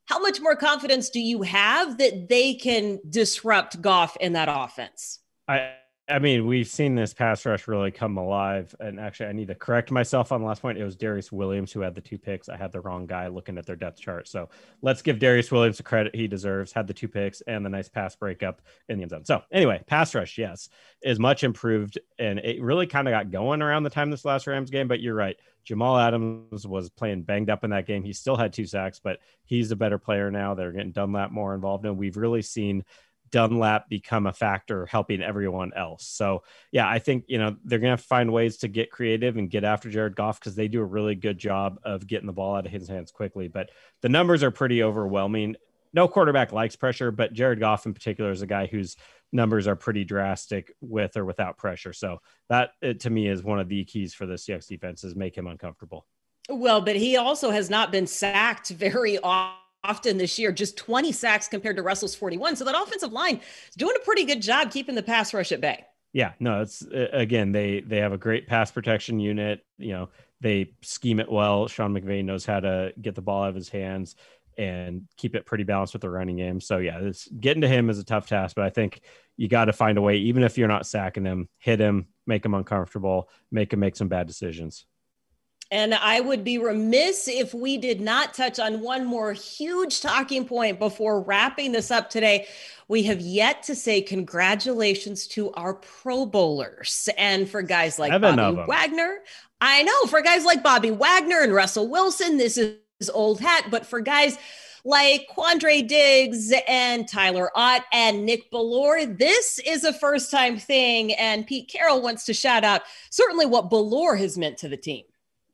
How 0.06 0.20
much 0.20 0.42
more 0.42 0.56
confidence 0.56 1.10
do 1.10 1.20
you 1.20 1.44
have 1.44 1.98
that 1.98 2.28
they 2.28 2.54
can 2.54 3.00
disrupt 3.10 3.82
Goff 3.82 4.18
in 4.20 4.34
that 4.34 4.50
offense? 4.52 5.20
I 5.48 5.76
I 6.10 6.20
mean, 6.20 6.48
we've 6.48 6.68
seen 6.68 6.96
this 6.96 7.14
pass 7.14 7.46
rush 7.46 7.68
really 7.68 7.92
come 7.92 8.18
alive. 8.18 8.74
And 8.80 9.00
actually, 9.00 9.28
I 9.28 9.34
need 9.34 9.50
to 9.50 9.56
correct 9.56 9.92
myself 9.92 10.32
on 10.32 10.40
the 10.40 10.48
last 10.48 10.62
point. 10.62 10.78
It 10.78 10.84
was 10.86 10.96
Darious 10.96 11.32
Williams 11.32 11.72
who 11.72 11.82
had 11.82 11.96
the 11.96 12.02
two 12.02 12.18
picks. 12.18 12.48
I 12.48 12.56
had 12.56 12.72
the 12.72 12.80
wrong 12.80 13.06
guy 13.06 13.28
looking 13.28 13.58
at 13.58 13.66
their 13.66 13.76
depth 13.76 14.00
chart. 14.00 14.28
So 14.28 14.48
let's 14.82 15.02
give 15.02 15.20
Darious 15.20 15.52
Williams 15.52 15.78
the 15.78 15.84
credit 15.84 16.16
he 16.16 16.28
deserves. 16.28 16.72
Had 16.72 16.88
the 16.88 16.94
two 16.94 17.10
picks 17.10 17.42
and 17.42 17.66
the 17.66 17.70
nice 17.70 17.90
pass 17.90 18.16
breakup 18.16 18.62
in 18.88 18.98
the 18.98 19.04
end 19.04 19.12
zone. 19.12 19.26
So 19.26 19.42
anyway, 19.52 19.84
pass 19.86 20.16
rush, 20.16 20.38
yes, 20.38 20.70
is 21.02 21.20
much 21.20 21.44
improved. 21.44 22.00
And 22.18 22.40
it 22.40 22.62
really 22.62 22.88
kind 22.88 23.10
of 23.10 23.12
got 23.12 23.30
going 23.30 23.62
around 23.62 23.84
the 23.84 23.90
time 23.90 24.10
this 24.10 24.26
last 24.26 24.48
Rams 24.48 24.70
game. 24.70 24.88
But 24.88 25.02
you're 25.02 25.14
right. 25.16 25.36
Jamal 25.66 25.98
Adams 25.98 26.66
was 26.66 26.90
playing 26.90 27.24
banged 27.24 27.50
up 27.50 27.66
in 27.66 27.72
that 27.72 27.86
game. 27.86 28.02
He 28.02 28.14
still 28.14 28.38
had 28.38 28.54
two 28.54 28.66
sacks, 28.66 29.02
but 29.04 29.20
he's 29.44 29.72
a 29.72 29.76
better 29.76 29.98
player 29.98 30.32
now. 30.32 30.54
They're 30.54 30.72
getting 30.72 30.94
Dunlap 30.94 31.32
more 31.32 31.54
involved. 31.54 31.86
And 31.86 31.98
we've 31.98 32.16
really 32.16 32.42
seen 32.42 32.86
Dunlap 33.32 33.90
become 33.90 34.26
a 34.26 34.34
factor 34.34 34.86
helping 34.86 35.22
everyone 35.22 35.72
else. 35.76 36.08
So 36.08 36.44
yeah, 36.72 36.88
I 36.88 37.00
think 37.00 37.26
you 37.28 37.38
know 37.38 37.56
they're 37.64 37.80
gonna 37.80 37.98
find 37.98 38.32
ways 38.32 38.58
to 38.58 38.68
get 38.68 38.92
creative 38.92 39.38
and 39.38 39.50
get 39.50 39.64
after 39.64 39.90
Jared 39.90 40.16
Goff 40.16 40.40
because 40.40 40.56
they 40.56 40.68
do 40.68 40.82
a 40.82 40.86
really 40.86 41.16
good 41.16 41.38
job 41.38 41.80
of 41.84 42.08
getting 42.08 42.28
the 42.28 42.34
ball 42.34 42.56
out 42.56 42.66
of 42.66 42.72
his 42.72 42.88
hands 42.88 43.12
quickly. 43.12 43.48
But 43.48 43.70
the 44.02 44.10
numbers 44.10 44.44
are 44.44 44.52
pretty 44.52 44.84
overwhelming. 44.84 45.56
No 45.94 46.08
quarterback 46.08 46.52
likes 46.52 46.76
pressure, 46.76 47.12
but 47.12 47.34
Jared 47.34 47.60
Goff 47.60 47.86
in 47.86 47.94
particular 47.94 48.32
is 48.32 48.42
a 48.42 48.48
guy 48.48 48.68
whose 48.68 48.98
numbers 49.32 49.68
are 49.68 49.76
pretty 49.76 50.04
drastic 50.04 50.72
with 50.82 51.18
or 51.18 51.26
without 51.26 51.58
pressure. 51.58 51.94
So 51.94 52.20
that 52.50 52.72
uh, 52.84 52.94
to 52.94 53.10
me 53.10 53.28
is 53.28 53.44
one 53.44 53.60
of 53.60 53.70
the 53.70 53.84
keys 53.86 54.14
for 54.14 54.26
the 54.26 54.36
Seahawks 54.36 54.68
defense 54.68 55.04
is 55.04 55.16
make 55.16 55.38
him 55.38 55.48
uncomfortable. 55.48 56.06
Well, 56.50 56.82
but 56.82 56.96
he 56.96 57.18
also 57.18 57.52
has 57.52 57.70
not 57.70 57.92
been 57.92 58.08
sacked 58.08 58.70
very 58.70 59.18
often 59.18 59.67
often 59.88 60.18
this 60.18 60.38
year, 60.38 60.52
just 60.52 60.78
20 60.78 61.12
sacks 61.12 61.48
compared 61.48 61.78
to 61.78 61.82
Russell's 61.82 62.16
41. 62.16 62.56
So 62.56 62.66
that 62.66 62.76
offensive 62.80 63.12
line 63.12 63.40
is 63.70 63.76
doing 63.76 63.96
a 63.96 64.06
pretty 64.06 64.26
good 64.26 64.42
job 64.42 64.72
keeping 64.72 64.96
the 64.96 65.04
pass 65.04 65.34
rush 65.34 65.52
at 65.52 65.62
bay. 65.62 65.86
Yeah, 66.14 66.34
no, 66.40 66.62
it's 66.62 66.84
again 66.92 67.52
they 67.52 67.82
they 67.82 67.98
have 67.98 68.14
a 68.14 68.18
great 68.18 68.48
pass 68.48 68.72
protection 68.72 69.20
unit. 69.20 69.64
You 69.78 69.94
know, 69.94 70.10
they 70.42 70.74
scheme 70.82 71.20
it 71.20 71.32
well. 71.32 71.68
Sean 71.68 71.94
McVay 71.94 72.24
knows 72.24 72.46
how 72.46 72.60
to 72.60 72.94
get 73.02 73.16
the 73.16 73.22
ball 73.22 73.44
out 73.44 73.50
of 73.50 73.56
his 73.56 73.70
hands 73.70 74.16
and 74.58 75.04
keep 75.18 75.36
it 75.36 75.46
pretty 75.46 75.64
balanced 75.64 75.94
with 75.94 76.02
the 76.02 76.10
running 76.10 76.38
game. 76.38 76.60
So 76.60 76.78
yeah, 76.78 76.98
it's 77.00 77.28
getting 77.28 77.62
to 77.62 77.68
him 77.68 77.90
is 77.90 78.00
a 78.00 78.04
tough 78.04 78.28
task, 78.28 78.56
but 78.56 78.66
I 78.66 78.70
think 78.70 79.02
you 79.36 79.48
got 79.48 79.66
to 79.66 79.74
find 79.74 79.98
a 79.98 80.02
way, 80.02 80.18
even 80.18 80.44
if 80.44 80.58
you're 80.58 80.68
not 80.68 80.88
sacking 80.88 81.26
him, 81.26 81.48
hit 81.60 81.80
him, 81.80 82.08
make 82.26 82.44
him 82.44 82.56
uncomfortable, 82.56 83.30
make 83.52 83.72
him 83.72 83.80
make 83.80 83.96
some 83.96 84.08
bad 84.08 84.26
decisions. 84.26 84.86
And 85.72 85.94
I 85.94 86.22
would 86.22 86.44
be 86.44 86.58
remiss 86.58 87.28
if 87.28 87.54
we 87.54 87.78
did 87.78 88.00
not 88.00 88.34
touch 88.34 88.60
on 88.60 88.82
one 88.82 89.06
more 89.06 89.34
huge 89.34 90.02
talking 90.02 90.46
point 90.46 90.80
before 90.80 91.22
wrapping 91.22 91.74
this 91.74 91.92
up 91.92 92.10
today. 92.10 92.48
We 92.88 93.04
have 93.04 93.20
yet 93.20 93.64
to 93.64 93.76
say 93.76 94.02
congratulations 94.02 95.28
to 95.30 95.52
our 95.54 95.74
Pro 95.74 96.26
Bowlers. 96.26 97.10
And 97.18 97.50
for 97.50 97.62
guys 97.62 98.00
like 98.00 98.12
Seven 98.14 98.38
Bobby 98.38 98.64
Wagner, 98.66 99.20
I 99.60 99.84
know 99.84 100.04
for 100.08 100.22
guys 100.22 100.46
like 100.46 100.64
Bobby 100.64 100.92
Wagner 100.92 101.42
and 101.42 101.54
Russell 101.54 101.90
Wilson, 101.90 102.38
this 102.38 102.58
is 102.58 103.10
old 103.10 103.42
hat. 103.42 103.66
But 103.70 103.86
for 103.86 104.00
guys 104.00 104.38
like 104.86 105.28
Quandre 105.36 105.86
Diggs 105.86 106.54
and 106.66 107.10
Tyler 107.10 107.50
Ott 107.56 107.84
and 107.92 108.26
Nick 108.26 108.50
Bellore. 108.50 109.18
This 109.18 109.60
is 109.66 109.84
a 109.84 109.92
first 109.92 110.32
time 110.32 110.58
thing. 110.58 111.12
And 111.14 111.46
Pete 111.46 111.68
Carroll 111.68 112.02
wants 112.02 112.24
to 112.26 112.34
shout 112.34 112.64
out 112.64 112.84
certainly 113.10 113.46
what 113.46 113.70
Bellore 113.70 114.18
has 114.18 114.38
meant 114.38 114.58
to 114.60 114.70
the 114.70 114.78
team 114.78 115.04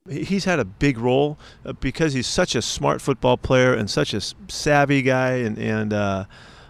he's 0.09 0.45
had 0.45 0.59
a 0.59 0.65
big 0.65 0.97
role 0.97 1.37
uh, 1.65 1.73
because 1.73 2.13
he's 2.13 2.27
such 2.27 2.55
a 2.55 2.61
smart 2.61 3.01
football 3.01 3.37
player 3.37 3.73
and 3.73 3.89
such 3.89 4.13
a 4.13 4.21
savvy 4.49 5.01
guy 5.01 5.35
and 5.35 5.57
and 5.57 5.93
uh, 5.93 6.25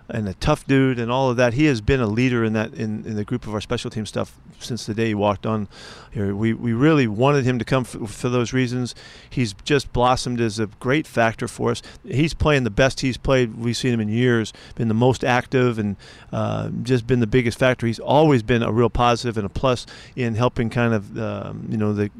and 0.09 0.27
a 0.27 0.33
tough 0.35 0.67
dude 0.67 0.99
and 0.99 1.11
all 1.11 1.29
of 1.29 1.37
that. 1.37 1.53
He 1.53 1.65
has 1.65 1.81
been 1.81 1.99
a 1.99 2.07
leader 2.07 2.43
in 2.43 2.53
that 2.53 2.73
in, 2.73 3.05
in 3.05 3.15
the 3.15 3.23
group 3.23 3.47
of 3.47 3.53
our 3.53 3.61
special 3.61 3.89
team 3.89 4.05
stuff 4.05 4.37
since 4.59 4.85
the 4.85 4.93
day 4.93 5.07
he 5.07 5.15
walked 5.15 5.47
on 5.47 5.67
here. 6.11 6.35
We 6.35 6.53
we 6.53 6.73
really 6.73 7.07
wanted 7.07 7.43
him 7.43 7.57
to 7.57 7.65
come 7.65 7.83
for, 7.85 8.05
for 8.05 8.29
those 8.29 8.53
reasons. 8.53 8.93
He's 9.27 9.53
just 9.63 9.91
blossomed 9.93 10.39
as 10.39 10.59
a 10.59 10.67
great 10.79 11.07
factor 11.07 11.47
for 11.47 11.71
us. 11.71 11.81
He's 12.05 12.35
playing 12.35 12.65
the 12.65 12.69
best 12.69 12.99
he's 12.99 13.17
played. 13.17 13.55
We've 13.55 13.75
seen 13.75 13.93
him 13.93 13.99
in 13.99 14.09
years. 14.09 14.53
Been 14.75 14.89
the 14.89 14.93
most 14.93 15.23
active 15.23 15.79
and 15.79 15.95
uh, 16.31 16.69
just 16.83 17.07
been 17.07 17.19
the 17.19 17.27
biggest 17.27 17.57
factor. 17.57 17.87
He's 17.87 17.99
always 17.99 18.43
been 18.43 18.61
a 18.61 18.71
real 18.71 18.91
positive 18.91 19.37
and 19.37 19.45
a 19.47 19.49
plus 19.49 19.87
in 20.15 20.35
helping 20.35 20.69
kind 20.69 20.93
of 20.93 21.17
um, 21.17 21.67
you 21.69 21.77
know 21.77 21.93
the 21.93 22.11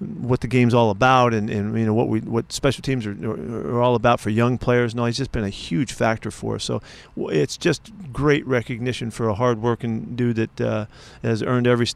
what 0.00 0.40
the 0.40 0.48
game's 0.48 0.74
all 0.74 0.90
about 0.90 1.32
and, 1.32 1.48
and 1.48 1.78
you 1.78 1.86
know 1.86 1.94
what 1.94 2.08
we 2.08 2.20
what 2.20 2.52
special 2.52 2.82
teams 2.82 3.06
are, 3.06 3.12
are 3.12 3.80
all 3.80 3.94
about 3.94 4.20
for 4.20 4.30
young 4.30 4.58
players. 4.58 4.94
No, 4.94 5.04
he's 5.04 5.16
just 5.16 5.32
been 5.32 5.44
a 5.44 5.50
huge 5.50 5.92
factor 5.92 6.30
for 6.30 6.56
us. 6.56 6.64
So 6.64 6.82
it's 7.16 7.56
just 7.56 7.92
great 8.12 8.46
recognition 8.46 9.10
for 9.10 9.28
a 9.28 9.34
hard-working 9.34 10.16
dude 10.16 10.36
that 10.36 10.60
uh, 10.60 10.86
has 11.22 11.42
earned 11.42 11.66
every 11.66 11.86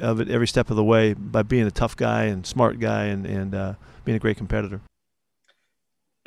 of 0.00 0.20
it 0.20 0.28
every 0.28 0.46
step 0.46 0.70
of 0.70 0.76
the 0.76 0.84
way 0.84 1.12
by 1.14 1.42
being 1.42 1.66
a 1.66 1.70
tough 1.70 1.96
guy 1.96 2.24
and 2.24 2.46
smart 2.46 2.78
guy 2.78 3.04
and 3.04 3.26
and 3.26 3.54
uh, 3.54 3.74
being 4.04 4.16
a 4.16 4.20
great 4.20 4.36
competitor. 4.36 4.80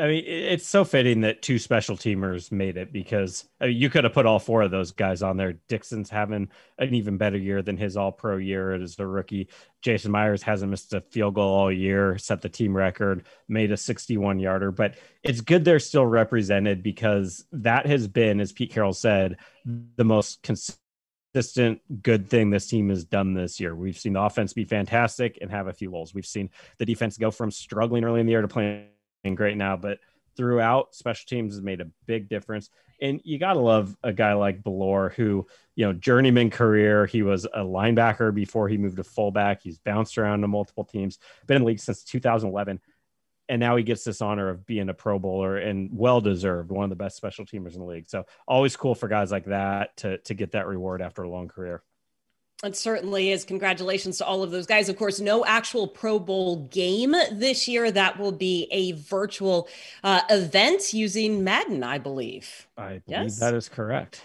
I 0.04 0.08
mean, 0.08 0.26
it's 0.28 0.68
so 0.68 0.84
fitting 0.84 1.22
that 1.22 1.42
two 1.42 1.58
special 1.58 1.96
teamers 1.96 2.52
made 2.52 2.76
it 2.76 2.92
because 2.92 3.48
I 3.62 3.68
mean, 3.68 3.78
you 3.78 3.90
could 3.90 4.04
have 4.04 4.12
put 4.12 4.26
all 4.26 4.38
four 4.38 4.62
of 4.62 4.70
those 4.70 4.92
guys 4.92 5.24
on 5.24 5.38
there. 5.38 5.54
Dickson's 5.70 6.10
having 6.10 6.50
an 6.78 6.94
even 6.94 7.16
better 7.16 7.38
year 7.38 7.62
than 7.62 7.78
his 7.78 7.96
all 7.96 8.12
pro 8.12 8.36
year 8.36 8.74
as 8.74 9.00
a 9.00 9.08
rookie. 9.08 9.48
Jason 9.82 10.12
Myers 10.12 10.44
hasn't 10.44 10.70
missed 10.70 10.92
a 10.94 11.00
field 11.00 11.36
goal 11.36 11.56
all 11.56 11.72
year, 11.72 12.18
set 12.18 12.42
the 12.42 12.50
team 12.50 12.76
record, 12.76 13.24
made 13.48 13.72
a 13.72 13.78
61 13.78 14.40
yarder. 14.40 14.72
But 14.72 14.96
it's 15.24 15.40
good 15.40 15.64
they're 15.64 15.80
still 15.80 16.06
represented 16.06 16.84
because 16.84 17.46
that 17.54 17.86
has 17.86 18.06
been, 18.06 18.42
as 18.42 18.52
Pete 18.52 18.74
Carroll 18.74 18.92
said, 18.92 19.38
the 19.64 20.04
most 20.04 20.44
consistent 20.44 21.80
good 22.04 22.30
thing 22.30 22.50
this 22.50 22.68
team 22.68 22.90
has 22.90 23.06
done 23.06 23.36
this 23.36 23.58
year. 23.58 23.74
We've 23.74 23.98
seen 23.98 24.12
the 24.12 24.22
offense 24.22 24.52
be 24.52 24.66
fantastic 24.66 25.38
and 25.40 25.50
have 25.50 25.68
a 25.68 25.74
few 25.74 25.92
holes. 25.92 26.14
We've 26.14 26.26
seen 26.26 26.50
the 26.78 26.86
defense 26.86 27.18
go 27.18 27.32
from 27.32 27.52
struggling 27.52 28.04
early 28.04 28.20
in 28.20 28.26
the 28.26 28.32
year 28.32 28.42
to 28.42 28.50
playing 28.50 28.88
great 29.32 29.58
now, 29.58 29.78
but 29.78 30.00
throughout 30.36 30.96
special 30.96 31.26
teams 31.28 31.54
has 31.54 31.62
made 31.62 31.82
a 31.82 31.90
big 32.06 32.28
difference. 32.28 32.70
And 33.02 33.22
you 33.24 33.38
got 33.38 33.54
to 33.54 33.60
love 33.60 33.96
a 34.04 34.14
guy 34.14 34.34
like 34.34 34.64
Bellore, 34.64 35.14
who, 35.14 35.48
you 35.76 35.86
know, 35.86 35.94
journeyman 35.94 36.50
career. 36.50 37.06
He 37.06 37.22
was 37.22 37.46
a 37.46 37.60
linebacker 37.60 38.34
before 38.34 38.70
he 38.70 38.78
moved 38.78 38.98
to 38.98 39.04
fullback. 39.04 39.62
He's 39.62 39.78
bounced 39.78 40.18
around 40.18 40.42
to 40.42 40.48
multiple 40.48 40.86
teams, 40.86 41.20
been 41.48 41.58
in 41.58 41.62
the 41.64 41.68
league 41.68 41.80
since 41.80 42.04
2011. 42.04 42.80
And 43.50 43.60
now 43.60 43.76
he 43.76 43.84
gets 43.84 44.06
this 44.06 44.22
honor 44.22 44.50
of 44.50 44.66
being 44.66 44.88
a 44.88 44.94
Pro 44.94 45.20
Bowler 45.20 45.58
and 45.58 45.90
well 45.92 46.22
deserved, 46.22 46.72
one 46.72 46.86
of 46.86 46.90
the 46.90 46.96
best 46.96 47.18
special 47.18 47.46
teamers 47.46 47.74
in 47.74 47.82
the 47.82 47.86
league. 47.86 48.08
So 48.08 48.24
always 48.48 48.78
cool 48.78 48.96
for 48.96 49.10
guys 49.10 49.32
like 49.32 49.46
that 49.46 49.98
to, 49.98 50.18
to 50.20 50.34
get 50.34 50.54
that 50.54 50.68
reward 50.68 51.02
after 51.02 51.24
a 51.24 51.30
long 51.30 51.50
career. 51.50 51.84
It 52.64 52.78
certainly 52.78 53.32
is. 53.32 53.44
Congratulations 53.44 54.18
to 54.20 54.26
all 54.26 54.42
of 54.42 54.52
those 54.52 54.66
guys. 54.66 54.88
Of 54.88 54.98
course, 54.98 55.20
no 55.20 55.44
actual 55.46 55.86
Pro 55.86 56.18
Bowl 56.18 56.66
game 56.68 57.12
this 57.32 57.68
year. 57.68 57.92
That 57.92 58.18
will 58.18 58.32
be 58.32 58.70
a 58.72 58.94
virtual 58.94 59.68
uh, 60.04 60.22
event 60.30 60.94
using 60.94 61.44
Madden, 61.44 61.84
I 61.84 61.98
believe. 61.98 62.68
I 62.78 63.02
believe 63.06 63.24
yes? 63.26 63.40
that 63.40 63.54
is 63.54 63.68
correct. 63.68 64.22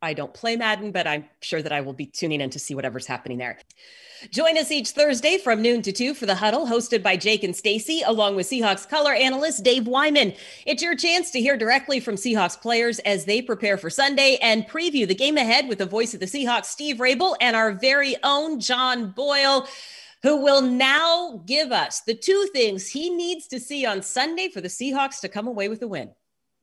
I 0.00 0.14
don't 0.14 0.32
play 0.32 0.56
Madden, 0.56 0.92
but 0.92 1.06
I'm 1.06 1.24
sure 1.40 1.60
that 1.60 1.72
I 1.72 1.80
will 1.80 1.92
be 1.92 2.06
tuning 2.06 2.40
in 2.40 2.50
to 2.50 2.58
see 2.58 2.74
whatever's 2.74 3.06
happening 3.06 3.38
there. 3.38 3.58
Join 4.30 4.56
us 4.58 4.70
each 4.70 4.90
Thursday 4.90 5.38
from 5.38 5.62
noon 5.62 5.82
to 5.82 5.92
2 5.92 6.14
for 6.14 6.26
the 6.26 6.34
huddle, 6.34 6.66
hosted 6.66 7.02
by 7.02 7.16
Jake 7.16 7.44
and 7.44 7.54
Stacy, 7.54 8.02
along 8.04 8.36
with 8.36 8.48
Seahawks 8.48 8.88
color 8.88 9.12
analyst 9.12 9.64
Dave 9.64 9.86
Wyman. 9.86 10.34
It's 10.66 10.82
your 10.82 10.96
chance 10.96 11.30
to 11.32 11.40
hear 11.40 11.56
directly 11.56 12.00
from 12.00 12.16
Seahawks 12.16 12.60
players 12.60 12.98
as 13.00 13.24
they 13.24 13.42
prepare 13.42 13.76
for 13.76 13.90
Sunday 13.90 14.36
and 14.40 14.68
preview 14.68 15.06
the 15.06 15.14
game 15.14 15.36
ahead 15.36 15.68
with 15.68 15.78
the 15.78 15.86
voice 15.86 16.14
of 16.14 16.20
the 16.20 16.26
Seahawks, 16.26 16.66
Steve 16.66 16.96
Raible 16.96 17.36
and 17.40 17.54
our 17.54 17.72
very 17.72 18.16
own 18.24 18.60
John 18.60 19.10
Boyle, 19.10 19.68
who 20.22 20.42
will 20.42 20.62
now 20.62 21.42
give 21.46 21.70
us 21.70 22.00
the 22.00 22.14
two 22.14 22.48
things 22.52 22.88
he 22.88 23.10
needs 23.10 23.46
to 23.48 23.60
see 23.60 23.86
on 23.86 24.02
Sunday 24.02 24.48
for 24.48 24.60
the 24.60 24.68
Seahawks 24.68 25.20
to 25.20 25.28
come 25.28 25.46
away 25.46 25.68
with 25.68 25.82
a 25.82 25.88
win. 25.88 26.10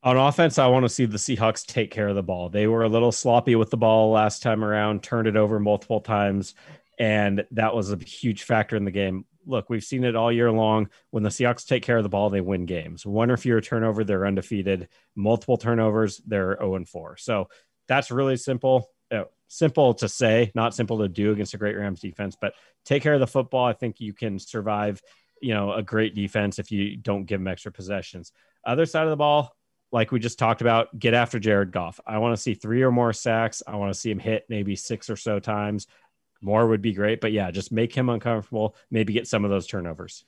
On 0.05 0.17
offense, 0.17 0.57
I 0.59 0.67
want 0.67 0.85
to 0.85 0.89
see 0.89 1.05
the 1.05 1.17
Seahawks 1.17 1.65
take 1.65 1.91
care 1.91 2.07
of 2.07 2.15
the 2.15 2.23
ball. 2.23 2.47
They 2.47 2.67
were 2.67 2.83
a 2.83 2.89
little 2.89 3.11
sloppy 3.11 3.55
with 3.55 3.71
the 3.71 3.77
ball 3.77 4.11
last 4.11 4.43
time 4.43 4.63
around, 4.63 5.03
turned 5.03 5.27
it 5.27 5.35
over 5.35 5.59
multiple 5.59 5.99
times 5.99 6.53
and 6.99 7.45
that 7.51 7.75
was 7.75 7.91
a 7.91 7.97
huge 7.97 8.43
factor 8.43 8.75
in 8.75 8.85
the 8.85 8.91
game. 8.91 9.25
Look, 9.45 9.69
we've 9.69 9.83
seen 9.83 10.03
it 10.03 10.15
all 10.15 10.31
year 10.31 10.51
long. 10.51 10.89
When 11.11 11.23
the 11.23 11.29
Seahawks 11.29 11.65
take 11.65 11.83
care 11.83 11.97
of 11.97 12.03
the 12.03 12.09
ball, 12.09 12.29
they 12.29 12.41
win 12.41 12.65
games. 12.65 13.05
One 13.05 13.29
or 13.29 13.37
fewer 13.37 13.61
turnover, 13.61 14.03
they're 14.03 14.25
undefeated. 14.25 14.87
Multiple 15.15 15.57
turnovers, 15.57 16.21
they're 16.25 16.57
0 16.57 16.75
and 16.75 16.89
4. 16.89 17.17
So 17.17 17.49
that's 17.87 18.11
really 18.11 18.37
simple. 18.37 18.89
Uh, 19.11 19.25
simple 19.47 19.93
to 19.95 20.09
say, 20.09 20.51
not 20.55 20.73
simple 20.73 20.99
to 20.99 21.07
do 21.07 21.31
against 21.31 21.53
a 21.53 21.57
great 21.57 21.77
Rams 21.77 21.99
defense, 21.99 22.35
but 22.39 22.53
take 22.85 23.03
care 23.03 23.13
of 23.13 23.19
the 23.19 23.27
football. 23.27 23.65
I 23.65 23.73
think 23.73 23.99
you 23.99 24.13
can 24.13 24.39
survive, 24.39 25.01
you 25.41 25.53
know, 25.53 25.73
a 25.73 25.83
great 25.83 26.15
defense 26.15 26.57
if 26.57 26.71
you 26.71 26.97
don't 26.97 27.25
give 27.25 27.39
them 27.39 27.47
extra 27.47 27.71
possessions. 27.71 28.31
Other 28.65 28.87
side 28.87 29.03
of 29.03 29.11
the 29.11 29.15
ball, 29.15 29.55
like 29.91 30.11
we 30.11 30.19
just 30.19 30.39
talked 30.39 30.61
about, 30.61 30.97
get 30.97 31.13
after 31.13 31.39
Jared 31.39 31.71
Goff. 31.71 31.99
I 32.05 32.17
want 32.17 32.35
to 32.35 32.41
see 32.41 32.53
three 32.53 32.81
or 32.81 32.91
more 32.91 33.13
sacks. 33.13 33.63
I 33.65 33.75
want 33.75 33.93
to 33.93 33.99
see 33.99 34.11
him 34.11 34.19
hit 34.19 34.45
maybe 34.49 34.75
six 34.75 35.09
or 35.09 35.15
so 35.15 35.39
times. 35.39 35.87
More 36.41 36.67
would 36.67 36.81
be 36.81 36.93
great, 36.93 37.21
but 37.21 37.31
yeah, 37.31 37.51
just 37.51 37.71
make 37.71 37.93
him 37.93 38.09
uncomfortable. 38.09 38.75
Maybe 38.91 39.13
get 39.13 39.27
some 39.27 39.45
of 39.45 39.51
those 39.51 39.67
turnovers. 39.67 40.25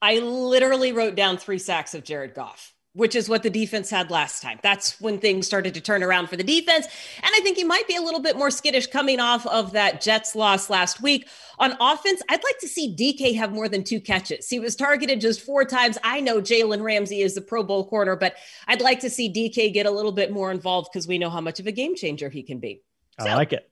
I 0.00 0.18
literally 0.18 0.92
wrote 0.92 1.14
down 1.14 1.36
three 1.36 1.58
sacks 1.58 1.94
of 1.94 2.04
Jared 2.04 2.34
Goff, 2.34 2.74
which 2.96 3.14
is 3.14 3.28
what 3.28 3.42
the 3.42 3.50
defense 3.50 3.90
had 3.90 4.10
last 4.10 4.42
time. 4.42 4.58
That's 4.62 4.98
when 5.02 5.18
things 5.18 5.46
started 5.46 5.74
to 5.74 5.82
turn 5.82 6.02
around 6.02 6.28
for 6.28 6.36
the 6.36 6.42
defense. 6.42 6.86
And 7.22 7.30
I 7.36 7.40
think 7.40 7.58
he 7.58 7.64
might 7.64 7.86
be 7.86 7.94
a 7.94 8.00
little 8.00 8.20
bit 8.20 8.38
more 8.38 8.50
skittish 8.50 8.86
coming 8.86 9.20
off 9.20 9.46
of 9.46 9.72
that 9.72 10.00
Jets 10.00 10.34
loss 10.34 10.70
last 10.70 11.02
week. 11.02 11.28
On 11.58 11.76
offense, 11.78 12.22
I'd 12.30 12.42
like 12.42 12.58
to 12.60 12.68
see 12.68 12.96
DK 12.96 13.36
have 13.36 13.52
more 13.52 13.68
than 13.68 13.84
two 13.84 14.00
catches. 14.00 14.48
He 14.48 14.58
was 14.58 14.74
targeted 14.74 15.20
just 15.20 15.42
four 15.42 15.66
times. 15.66 15.98
I 16.02 16.20
know 16.20 16.40
Jalen 16.40 16.82
Ramsey 16.82 17.20
is 17.20 17.34
the 17.34 17.42
Pro 17.42 17.62
Bowl 17.62 17.86
corner, 17.86 18.16
but 18.16 18.36
I'd 18.66 18.80
like 18.80 19.00
to 19.00 19.10
see 19.10 19.30
DK 19.30 19.74
get 19.74 19.84
a 19.84 19.90
little 19.90 20.12
bit 20.12 20.32
more 20.32 20.50
involved 20.50 20.88
because 20.90 21.06
we 21.06 21.18
know 21.18 21.28
how 21.28 21.42
much 21.42 21.60
of 21.60 21.66
a 21.66 21.72
game 21.72 21.96
changer 21.96 22.30
he 22.30 22.42
can 22.42 22.60
be. 22.60 22.82
So, 23.20 23.26
I 23.26 23.34
like 23.34 23.52
it. 23.52 23.70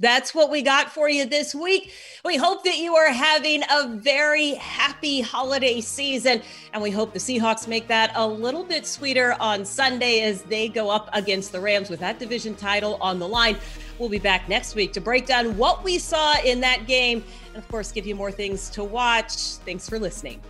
That's 0.00 0.32
what 0.32 0.48
we 0.48 0.62
got 0.62 0.92
for 0.92 1.08
you 1.08 1.26
this 1.26 1.56
week. 1.56 1.92
We 2.24 2.36
hope 2.36 2.62
that 2.62 2.78
you 2.78 2.94
are 2.94 3.10
having 3.10 3.64
a 3.68 3.88
very 3.88 4.54
happy 4.54 5.20
holiday 5.20 5.80
season, 5.80 6.40
and 6.72 6.80
we 6.80 6.92
hope 6.92 7.12
the 7.12 7.18
Seahawks 7.18 7.66
make 7.66 7.88
that 7.88 8.12
a 8.14 8.24
little 8.24 8.62
bit 8.62 8.86
sweeter 8.86 9.34
on 9.40 9.64
Sunday 9.64 10.20
as 10.20 10.42
they 10.42 10.68
go 10.68 10.88
up 10.88 11.10
against 11.14 11.50
the 11.50 11.58
Rams 11.58 11.90
with 11.90 11.98
that 11.98 12.20
division 12.20 12.54
title 12.54 12.96
on 13.00 13.18
the 13.18 13.26
line. 13.26 13.56
We'll 13.98 14.08
be 14.08 14.20
back 14.20 14.48
next 14.48 14.76
week 14.76 14.92
to 14.92 15.00
break 15.00 15.26
down 15.26 15.56
what 15.56 15.82
we 15.82 15.98
saw 15.98 16.36
in 16.44 16.60
that 16.60 16.86
game 16.86 17.24
and, 17.48 17.56
of 17.56 17.66
course, 17.66 17.90
give 17.90 18.06
you 18.06 18.14
more 18.14 18.30
things 18.30 18.70
to 18.70 18.84
watch. 18.84 19.34
Thanks 19.64 19.88
for 19.88 19.98
listening. 19.98 20.40